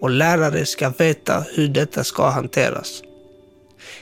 Och 0.00 0.10
lärare 0.10 0.66
ska 0.66 0.88
veta 0.88 1.44
hur 1.54 1.68
detta 1.68 2.04
ska 2.04 2.28
hanteras. 2.28 3.02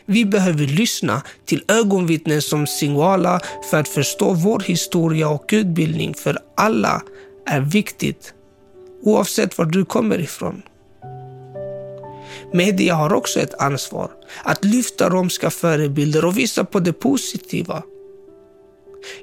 Vi 0.06 0.24
behöver 0.24 0.66
lyssna 0.66 1.22
till 1.44 1.64
ögonvittnen 1.68 2.42
som 2.42 2.66
Singwala 2.66 3.40
för 3.70 3.80
att 3.80 3.88
förstå 3.88 4.32
vår 4.32 4.60
historia 4.60 5.28
och 5.28 5.50
utbildning 5.52 6.14
för 6.14 6.38
alla 6.56 7.02
är 7.46 7.60
viktigt 7.60 8.34
oavsett 9.02 9.58
var 9.58 9.64
du 9.64 9.84
kommer 9.84 10.20
ifrån. 10.20 10.62
Media 12.52 12.94
har 12.94 13.12
också 13.12 13.40
ett 13.40 13.54
ansvar 13.60 14.10
att 14.42 14.64
lyfta 14.64 15.10
romska 15.10 15.50
förebilder 15.50 16.24
och 16.24 16.38
visa 16.38 16.64
på 16.64 16.80
det 16.80 16.92
positiva. 16.92 17.82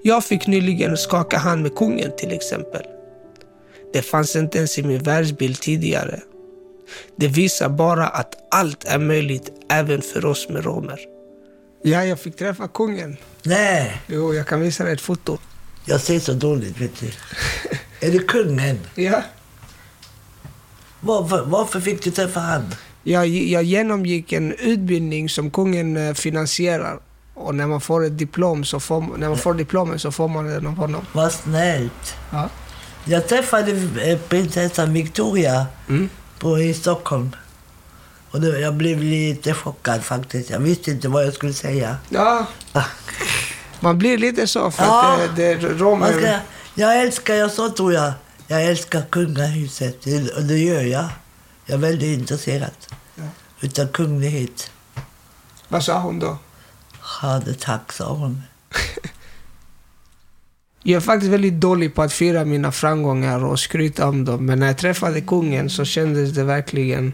Jag 0.04 0.24
fick 0.24 0.48
nyligen 0.48 0.98
skaka 0.98 1.38
hand 1.38 1.62
med 1.62 1.76
kungen 1.76 2.12
till 2.18 2.32
exempel. 2.32 2.84
Det 3.94 4.02
fanns 4.02 4.36
inte 4.36 4.58
ens 4.58 4.80
i 4.80 4.84
min 4.84 5.04
världsbild 5.04 5.60
tidigare. 5.60 6.20
Det 7.16 7.28
visar 7.28 7.70
bara 7.70 8.08
att 8.08 8.36
allt 8.52 8.84
är 8.84 9.00
möjligt 9.00 9.52
även 9.72 10.02
för 10.02 10.26
oss 10.26 10.50
med 10.50 10.66
romer. 10.66 11.00
Ja, 11.84 12.06
jag 12.06 12.20
fick 12.20 12.38
träffa 12.38 12.68
kungen. 12.68 13.18
Nej, 13.44 14.02
Jo, 14.08 14.34
jag 14.34 14.48
kan 14.48 14.62
visa 14.62 14.84
dig 14.84 14.94
ett 14.94 15.02
foto. 15.02 15.38
jag 15.86 16.02
ser 16.02 16.20
så 16.20 16.34
dåligt, 16.34 16.82
vet 16.82 17.00
du. 17.00 17.12
Är 18.08 18.12
det 18.12 18.20
kungen? 18.28 18.80
Ja. 18.96 19.24
Varför, 21.00 21.46
varför 21.46 21.80
fick 21.80 22.04
du 22.04 22.12
träffa 22.12 22.40
han? 22.40 22.76
Jag, 23.04 23.28
jag 23.28 23.64
genomgick 23.64 24.34
en 24.34 24.52
utbildning 24.54 25.30
som 25.30 25.52
kungen 25.52 25.98
eh, 25.98 26.14
finansierar. 26.14 27.00
Och 27.34 27.56
när 27.56 27.68
man 27.68 27.82
får 27.82 28.06
ett 28.06 28.18
diplom 28.18 28.64
så 28.66 28.80
får, 28.80 29.02
när 29.18 29.30
man 29.30 29.38
får 29.38 29.54
diplomet 29.54 30.02
så 30.02 30.12
får 30.12 30.28
man 30.28 30.46
den 30.46 30.68
av 30.68 30.74
honom. 30.74 31.06
Vad 31.14 31.32
snällt. 31.32 32.16
Ja. 32.32 32.50
Jag 33.06 33.28
träffade 33.28 33.72
eh, 34.04 34.18
prinsessan 34.20 34.94
Victoria 34.94 35.66
Mm. 35.90 36.10
på, 36.40 36.60
i 36.60 36.74
Stockholm. 36.74 37.32
Och 38.32 38.42
det, 38.42 38.60
jag 38.60 38.74
blev 38.76 39.04
lite 39.04 39.54
chockad 39.54 40.04
faktiskt. 40.04 40.50
Jag 40.50 40.60
visste 40.60 40.92
inte 40.92 41.08
vad 41.08 41.26
jag 41.26 41.34
skulle 41.34 41.54
säga. 41.54 41.98
ja, 42.10 42.48
man 43.80 43.98
blir 43.98 44.18
lite 44.18 44.48
så 44.48 44.72
för 44.72 44.84
Ja. 44.84 45.20
att 45.30 45.36
det, 45.36 45.56
det 45.56 45.68
romer... 45.68 46.12
ska, 46.14 46.40
jag 46.76 47.02
älskar, 47.02 47.34
jag 47.36 47.52
sa 47.52 47.70
tror 47.70 47.94
jag, 47.94 48.14
jag 48.48 48.64
älskar 48.66 49.02
kungahuset. 49.10 50.02
Det, 50.04 50.32
och 50.36 50.44
det 50.44 50.58
gör 50.58 50.82
jag. 50.82 51.06
Jag 51.66 51.74
är 51.76 51.80
väldigt 51.82 52.20
intresserad 52.20 52.72
Ja. 53.16 53.24
utav 53.62 53.88
kunglighet. 53.88 54.72
Vad 55.68 55.84
sa 55.84 56.00
hon 56.00 56.20
då? 56.20 56.38
Ja, 57.22 57.42
det 57.46 57.60
tack, 57.60 57.92
sa 57.94 58.14
hon. 58.14 58.42
Jag 60.84 60.96
är 60.96 61.00
faktiskt 61.02 61.32
väldigt 61.32 61.54
dålig 61.54 61.96
på 61.96 62.02
att 62.02 62.14
fira 62.14 62.46
mina 62.46 62.72
framgångar 62.72 63.44
och 63.44 63.60
skryta 63.60 64.08
om 64.08 64.26
dem. 64.26 64.46
Men 64.46 64.60
när 64.60 64.68
jag 64.68 64.78
träffade 64.78 65.22
kungen 65.22 65.70
så 65.70 65.86
kändes 65.86 66.32
det 66.32 66.44
verkligen 66.44 67.14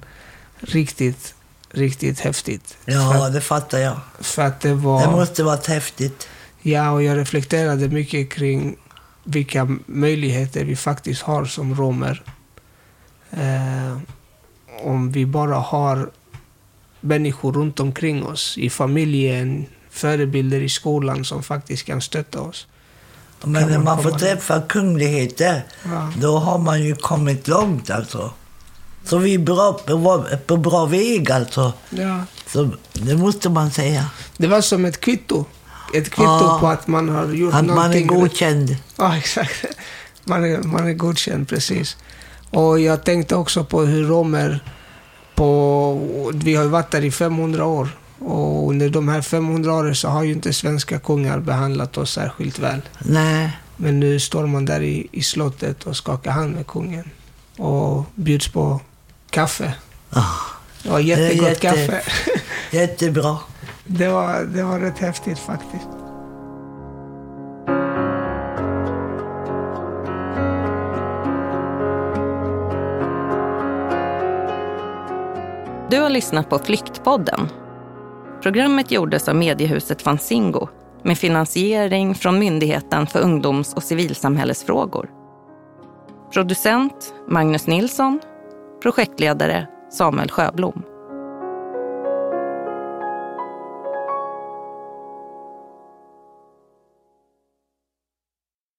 riktigt, 0.60 1.36
riktigt 1.72 2.20
häftigt. 2.20 2.78
För, 2.86 2.92
Ja, 2.92 3.30
det 3.30 3.42
fattar 3.42 3.78
jag. 3.80 4.00
för 4.20 4.42
att 4.42 4.60
det 4.62 4.74
var... 4.74 5.02
Det 5.06 5.12
måste 5.12 5.44
varit 5.44 5.66
häftigt. 5.68 6.28
Ja, 6.62 6.92
och 6.92 7.04
jag 7.04 7.18
reflekterade 7.18 7.88
mycket 7.90 8.30
kring 8.32 8.76
vilka 9.24 9.78
möjligheter 9.86 10.66
vi 10.66 10.76
faktiskt 10.76 11.22
har 11.22 11.46
som 11.46 11.76
romer. 11.76 12.24
Eh, 13.32 13.98
om 14.84 15.12
vi 15.12 15.26
bara 15.26 15.56
har 15.56 16.10
människor 17.02 17.54
runt 17.54 17.80
omkring 17.80 18.24
oss, 18.26 18.58
i 18.58 18.70
familjen, 18.70 19.66
förebilder 19.90 20.62
i 20.62 20.70
skolan 20.70 21.26
som 21.26 21.44
faktiskt 21.44 21.86
kan 21.86 22.02
stötta 22.02 22.42
oss. 22.42 22.68
Men 23.44 23.54
när 23.70 23.78
man 23.78 23.84
man 23.84 24.04
får 24.04 24.12
träffa 24.12 24.62
kungligheter, 24.62 25.64
Ja. 25.86 26.12
då 26.22 26.38
har 26.38 26.58
man 26.58 26.84
ju 26.84 26.96
kommit 26.96 27.48
långt 27.48 27.90
alltså. 27.90 28.32
Så 29.10 29.18
vi 29.18 29.34
är 29.34 29.40
bra, 29.40 29.74
på, 29.74 30.24
på 30.48 30.58
bra 30.58 30.86
väg 30.86 31.32
alltså. 31.32 31.74
Ja. 31.90 32.20
Så 32.48 32.70
det 32.94 33.16
måste 33.18 33.50
man 33.50 33.72
säga. 33.72 34.06
Det 34.38 34.48
var 34.48 34.62
som 34.62 34.86
ett 34.86 35.00
kvitto. 35.02 35.46
Ett 35.94 36.10
kvitto 36.10 36.24
Ja. 36.24 36.58
på 36.62 36.68
att 36.68 36.88
man 36.88 37.10
har 37.10 37.26
gjort 37.28 37.54
Att 37.54 37.66
man 37.66 37.70
är 37.70 37.76
någonting 37.76 38.10
rätt. 38.10 38.20
godkänd. 38.20 38.78
Ja, 38.98 39.18
exakt. 39.22 39.66
Man 40.24 40.44
är, 40.46 40.58
man 40.64 40.88
är 40.88 40.94
godkänd, 40.94 41.48
precis. 41.50 41.98
Och 42.50 42.80
jag 42.80 43.04
tänkte 43.04 43.36
också 43.36 43.64
på 43.64 43.82
hur 43.82 44.04
romer 44.08 44.60
på... 45.36 46.30
Vi 46.34 46.56
har 46.56 46.64
ju 46.64 46.70
varit 46.70 46.92
där 46.92 47.04
i 47.04 47.12
500 47.12 47.66
år. 47.66 47.90
Och 48.20 48.70
under 48.70 48.90
de 48.90 49.08
här 49.08 49.22
500 49.22 49.74
åren 49.74 49.96
så 49.96 50.08
har 50.10 50.24
ju 50.24 50.32
inte 50.34 50.54
svenska 50.54 51.00
kungar 51.00 51.40
behandlat 51.40 51.98
oss 51.98 52.12
särskilt 52.14 52.60
väl. 52.60 52.82
Nej. 53.00 53.58
Men 53.78 54.00
nu 54.00 54.20
står 54.20 54.46
man 54.48 54.66
där 54.66 54.82
i, 54.82 55.08
i 55.12 55.24
slottet 55.24 55.84
och 55.84 55.98
skakar 55.98 56.32
hand 56.32 56.56
med 56.56 56.68
kungen. 56.68 57.10
Och 57.58 58.06
bjuds 58.16 58.48
på 58.48 58.80
kaffe. 59.38 59.74
Ah, 60.10 60.22
Det 60.84 60.90
var 60.90 61.00
jättegott 61.00 61.48
jätte- 61.48 61.60
kaffe. 61.62 62.02
jättebra. 62.72 63.38
Det 63.86 64.08
var, 64.08 64.44
det 64.44 64.64
var 64.64 64.80
rätt 64.80 65.00
häftigt 65.00 65.40
faktiskt. 65.40 65.88
Du 75.90 76.00
har 76.02 76.10
lyssnat 76.10 76.50
på 76.50 76.60
Flyktpodden. 76.60 77.50
Programmet 78.42 78.92
gjordes 78.92 79.28
av 79.30 79.36
mediehuset 79.36 80.02
Fanzingo 80.02 80.68
med 81.04 81.18
finansiering 81.18 82.16
från 82.16 82.40
Myndigheten 82.40 83.08
för 83.08 83.20
ungdoms 83.20 83.74
och 83.74 83.84
civilsamhällesfrågor. 83.84 85.10
Producent 86.34 87.14
Magnus 87.28 87.68
Nilsson. 87.68 88.20
Projektledare 88.88 89.68
Samuel 89.90 90.30
Sjöblom. 90.30 90.97